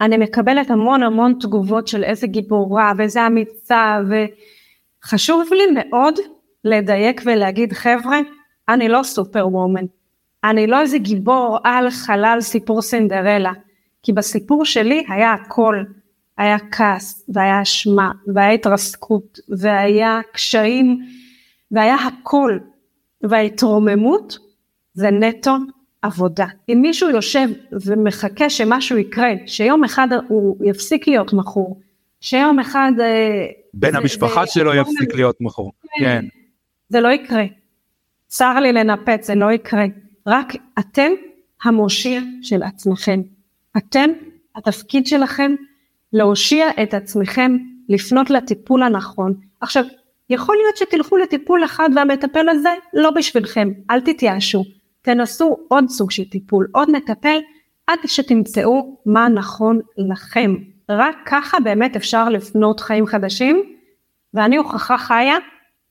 אני 0.00 0.16
מקבלת 0.16 0.70
המון 0.70 1.02
המון 1.02 1.34
תגובות 1.40 1.88
של 1.88 2.04
איזה 2.04 2.26
גיבורה 2.26 2.92
ואיזה 2.96 3.26
אמיצה 3.26 3.98
וחשוב 5.04 5.48
לי 5.52 5.64
מאוד 5.74 6.14
לדייק 6.64 7.22
ולהגיד 7.24 7.72
חבר'ה 7.72 8.18
אני 8.68 8.88
לא 8.88 9.02
סופר 9.02 9.48
וומן, 9.48 9.84
אני 10.44 10.66
לא 10.66 10.80
איזה 10.80 10.98
גיבור 10.98 11.58
על 11.64 11.90
חלל 11.90 12.38
סיפור 12.40 12.82
סינדרלה, 12.82 13.52
כי 14.02 14.12
בסיפור 14.12 14.64
שלי 14.64 15.04
היה 15.08 15.32
הכל, 15.32 15.82
היה 16.38 16.56
כעס, 16.70 17.24
והיה 17.28 17.62
אשמה, 17.62 18.10
והיה 18.34 18.50
התרסקות, 18.50 19.38
והיה 19.58 20.20
קשיים, 20.32 21.00
והיה 21.70 21.94
הכל, 21.94 22.58
וההתרוממות 23.22 24.38
זה 24.94 25.10
נטו 25.10 25.56
עבודה. 26.02 26.46
אם 26.68 26.78
מישהו 26.82 27.10
יושב 27.10 27.48
ומחכה 27.72 28.50
שמשהו 28.50 28.98
יקרה, 28.98 29.30
שיום 29.46 29.84
אחד 29.84 30.08
הוא 30.28 30.56
יפסיק 30.64 31.08
להיות 31.08 31.32
מכור, 31.32 31.80
שיום 32.20 32.58
אחד... 32.58 32.92
אה, 33.00 33.46
בן 33.74 33.92
זה, 33.92 33.98
המשפחה 33.98 34.44
זה 34.44 34.52
שלו 34.52 34.74
יפסיק 34.74 35.14
להיות 35.14 35.36
מכור, 35.40 35.72
כן. 35.82 36.04
כן. 36.04 36.24
זה 36.88 37.00
לא 37.00 37.08
יקרה. 37.08 37.44
צר 38.26 38.60
לי 38.60 38.72
לנפץ, 38.72 39.26
זה 39.26 39.34
לא 39.34 39.52
יקרה. 39.52 39.84
רק 40.26 40.52
אתם 40.78 41.12
המושיע 41.64 42.20
של 42.42 42.62
עצמכם. 42.62 43.20
אתם, 43.76 44.10
התפקיד 44.56 45.06
שלכם 45.06 45.54
להושיע 46.12 46.66
את 46.82 46.94
עצמכם, 46.94 47.56
לפנות 47.88 48.30
לטיפול 48.30 48.82
הנכון. 48.82 49.34
עכשיו, 49.60 49.84
יכול 50.30 50.56
להיות 50.56 50.76
שתלכו 50.76 51.16
לטיפול 51.16 51.64
אחד 51.64 51.90
והמטפל 51.96 52.48
הזה 52.48 52.74
לא 52.94 53.10
בשבילכם, 53.10 53.68
אל 53.90 54.00
תתייאשו. 54.00 54.64
תנסו 55.02 55.56
עוד 55.68 55.84
סוג 55.88 56.10
של 56.10 56.24
טיפול, 56.24 56.68
עוד 56.72 56.90
מטפל, 56.90 57.38
עד 57.86 57.98
שתמצאו 58.06 59.00
מה 59.06 59.28
נכון 59.28 59.80
לכם. 59.98 60.54
רק 60.88 61.16
ככה 61.26 61.60
באמת 61.60 61.96
אפשר 61.96 62.28
לפנות 62.28 62.80
חיים 62.80 63.06
חדשים, 63.06 63.62
ואני 64.34 64.56
הוכחה 64.56 64.98
חיה 64.98 65.36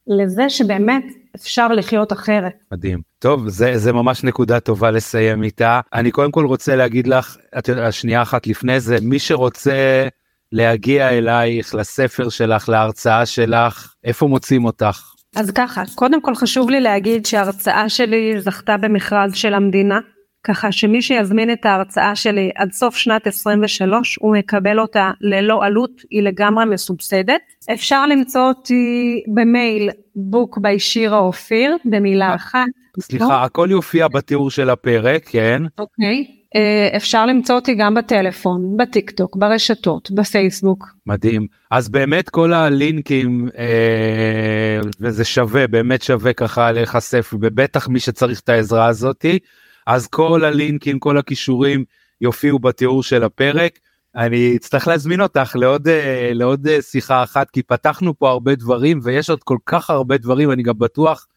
לזה 0.07 0.49
שבאמת 0.49 1.03
אפשר 1.35 1.67
לחיות 1.67 2.13
אחרת. 2.13 2.53
מדהים. 2.71 3.01
טוב, 3.19 3.49
זה, 3.49 3.77
זה 3.77 3.93
ממש 3.93 4.23
נקודה 4.23 4.59
טובה 4.59 4.91
לסיים 4.91 5.43
איתה. 5.43 5.81
אני 5.93 6.11
קודם 6.11 6.31
כל 6.31 6.45
רוצה 6.45 6.75
להגיד 6.75 7.07
לך, 7.07 7.37
את 7.57 7.67
יודעת, 7.67 7.93
שנייה 7.93 8.21
אחת 8.21 8.47
לפני 8.47 8.79
זה, 8.79 8.97
מי 9.01 9.19
שרוצה 9.19 10.07
להגיע 10.55 11.09
אלייך, 11.09 11.75
לספר 11.75 12.29
שלך, 12.29 12.69
להרצאה 12.69 13.25
שלך, 13.25 13.93
איפה 14.03 14.27
מוצאים 14.27 14.65
אותך? 14.65 15.13
אז 15.35 15.51
ככה, 15.51 15.83
קודם 15.95 16.21
כל 16.21 16.35
חשוב 16.35 16.69
לי 16.69 16.81
להגיד 16.81 17.25
שההרצאה 17.25 17.89
שלי 17.89 18.41
זכתה 18.41 18.77
במכרז 18.77 19.35
של 19.35 19.53
המדינה, 19.53 19.99
ככה 20.43 20.71
שמי 20.71 21.01
שיזמין 21.01 21.51
את 21.51 21.65
ההרצאה 21.65 22.15
שלי 22.15 22.51
עד 22.55 22.71
סוף 22.71 22.95
שנת 22.95 23.27
23 23.27 24.17
הוא 24.21 24.37
מקבל 24.37 24.79
אותה 24.79 25.11
ללא 25.21 25.63
עלות, 25.63 25.91
היא 26.09 26.23
לגמרי 26.23 26.65
מסובסדת. 26.65 27.41
אפשר 27.73 28.05
למצוא 28.05 28.47
אותי 28.47 29.23
במייל 29.33 29.89
בוק 30.15 30.57
בי 30.57 30.79
שירה 30.79 31.17
אופיר 31.17 31.77
במילה 31.85 32.35
אחת. 32.35 32.65
סליחה, 32.99 33.43
הכל 33.43 33.67
יופיע 33.71 34.07
בתיאור 34.07 34.49
של 34.49 34.69
הפרק, 34.69 35.25
כן? 35.25 35.61
אוקיי. 35.79 36.25
אה, 36.55 36.89
אפשר 36.97 37.25
למצוא 37.25 37.55
אותי 37.55 37.75
גם 37.75 37.95
בטלפון, 37.95 38.77
בטיק 38.77 39.11
טוק, 39.11 39.35
ברשתות, 39.35 40.11
בפייסבוק. 40.11 40.87
מדהים. 41.05 41.47
אז 41.71 41.89
באמת 41.89 42.29
כל 42.29 42.53
הלינקים, 42.53 43.49
אה, 43.57 44.79
וזה 44.99 45.25
שווה, 45.25 45.67
באמת 45.67 46.03
שווה 46.03 46.33
ככה 46.33 46.71
להיחשף, 46.71 47.33
ובטח 47.33 47.87
מי 47.87 47.99
שצריך 47.99 48.39
את 48.39 48.49
העזרה 48.49 48.85
הזאתי. 48.85 49.39
אז 49.87 50.07
כל 50.07 50.43
הלינקים, 50.45 50.99
כל 50.99 51.17
הכישורים 51.17 51.83
יופיעו 52.21 52.59
בתיאור 52.59 53.03
של 53.03 53.23
הפרק. 53.23 53.79
אני 54.15 54.53
אצטרך 54.55 54.87
להזמין 54.87 55.21
אותך 55.21 55.55
לעוד, 55.55 55.87
אה, 55.87 56.31
לעוד 56.33 56.67
אה, 56.67 56.81
שיחה 56.81 57.23
אחת, 57.23 57.49
כי 57.49 57.63
פתחנו 57.63 58.19
פה 58.19 58.29
הרבה 58.29 58.55
דברים, 58.55 58.99
ויש 59.03 59.29
עוד 59.29 59.43
כל 59.43 59.57
כך 59.65 59.89
הרבה 59.89 60.17
דברים, 60.17 60.51
אני 60.51 60.63
גם 60.63 60.77
בטוח 60.77 61.27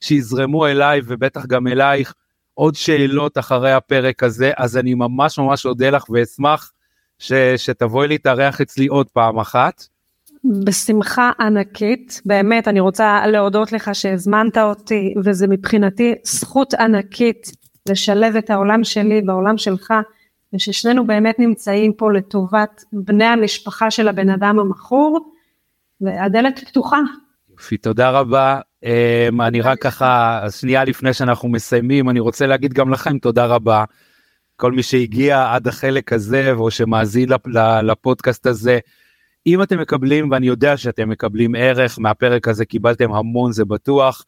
שיזרמו 0.00 0.66
אליי, 0.66 1.00
ובטח 1.04 1.46
גם 1.46 1.66
אלייך, 1.66 2.14
עוד 2.58 2.74
שאלות 2.74 3.38
אחרי 3.38 3.72
הפרק 3.72 4.22
הזה, 4.22 4.50
אז 4.56 4.76
אני 4.76 4.94
ממש 4.94 5.38
ממש 5.38 5.66
אודה 5.66 5.90
לך 5.90 6.10
ואשמח 6.10 6.72
ש, 7.18 7.32
שתבואי 7.56 8.08
להתארח 8.08 8.60
אצלי 8.60 8.86
עוד 8.86 9.06
פעם 9.08 9.38
אחת. 9.38 9.84
בשמחה 10.64 11.30
ענקית, 11.40 12.20
באמת 12.26 12.68
אני 12.68 12.80
רוצה 12.80 13.26
להודות 13.26 13.72
לך 13.72 13.90
שהזמנת 13.92 14.58
אותי 14.58 15.14
וזה 15.24 15.46
מבחינתי 15.46 16.14
זכות 16.24 16.74
ענקית 16.74 17.50
לשלב 17.88 18.36
את 18.36 18.50
העולם 18.50 18.84
שלי 18.84 19.22
בעולם 19.22 19.58
שלך, 19.58 19.94
וששנינו 20.54 21.06
באמת 21.06 21.38
נמצאים 21.38 21.92
פה 21.92 22.12
לטובת 22.12 22.84
בני 22.92 23.24
המשפחה 23.24 23.90
של 23.90 24.08
הבן 24.08 24.30
אדם 24.30 24.58
המכור, 24.58 25.32
והדלת 26.00 26.58
פתוחה. 26.68 27.00
יופי, 27.58 27.76
תודה 27.76 28.10
רבה. 28.10 28.60
Um, 28.84 29.42
אני 29.42 29.60
רק 29.60 29.78
ככה, 29.82 30.40
שנייה 30.60 30.84
לפני 30.84 31.12
שאנחנו 31.12 31.48
מסיימים, 31.48 32.10
אני 32.10 32.20
רוצה 32.20 32.46
להגיד 32.46 32.72
גם 32.72 32.92
לכם 32.92 33.18
תודה 33.18 33.46
רבה. 33.46 33.84
כל 34.56 34.72
מי 34.72 34.82
שהגיע 34.82 35.54
עד 35.54 35.68
החלק 35.68 36.12
הזה, 36.12 36.52
או 36.52 36.70
שמאזין 36.70 37.28
לפודקאסט 37.82 38.46
הזה, 38.46 38.78
אם 39.46 39.62
אתם 39.62 39.80
מקבלים, 39.80 40.30
ואני 40.30 40.46
יודע 40.46 40.76
שאתם 40.76 41.08
מקבלים 41.08 41.54
ערך 41.54 41.98
מהפרק 41.98 42.48
הזה, 42.48 42.64
קיבלתם 42.64 43.12
המון, 43.12 43.52
זה 43.52 43.64
בטוח, 43.64 44.24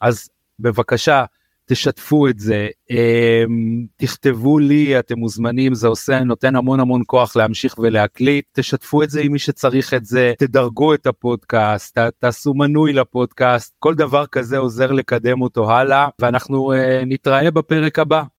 אז 0.00 0.28
בבקשה, 0.60 1.24
תשתפו 1.72 2.28
את 2.28 2.38
זה, 2.38 2.68
אמ, 2.90 3.84
תכתבו 3.96 4.58
לי, 4.58 4.98
אתם 4.98 5.18
מוזמנים, 5.18 5.74
זה 5.74 5.88
עושה, 5.88 6.20
נותן 6.20 6.56
המון 6.56 6.80
המון 6.80 7.02
כוח 7.06 7.36
להמשיך 7.36 7.74
ולהקליט, 7.78 8.44
תשתפו 8.52 9.02
את 9.02 9.10
זה 9.10 9.20
עם 9.20 9.32
מי 9.32 9.38
שצריך 9.38 9.94
את 9.94 10.04
זה, 10.04 10.32
תדרגו 10.38 10.94
את 10.94 11.06
הפודקאסט, 11.06 11.98
תעשו 12.18 12.54
מנוי 12.54 12.92
לפודקאסט, 12.92 13.74
כל 13.78 13.94
דבר 13.94 14.26
כזה 14.26 14.58
עוזר 14.58 14.92
לקדם 14.92 15.42
אותו 15.42 15.70
הלאה, 15.70 16.08
ואנחנו 16.20 16.72
uh, 16.72 16.76
נתראה 17.06 17.50
בפרק 17.50 17.98
הבא. 17.98 18.22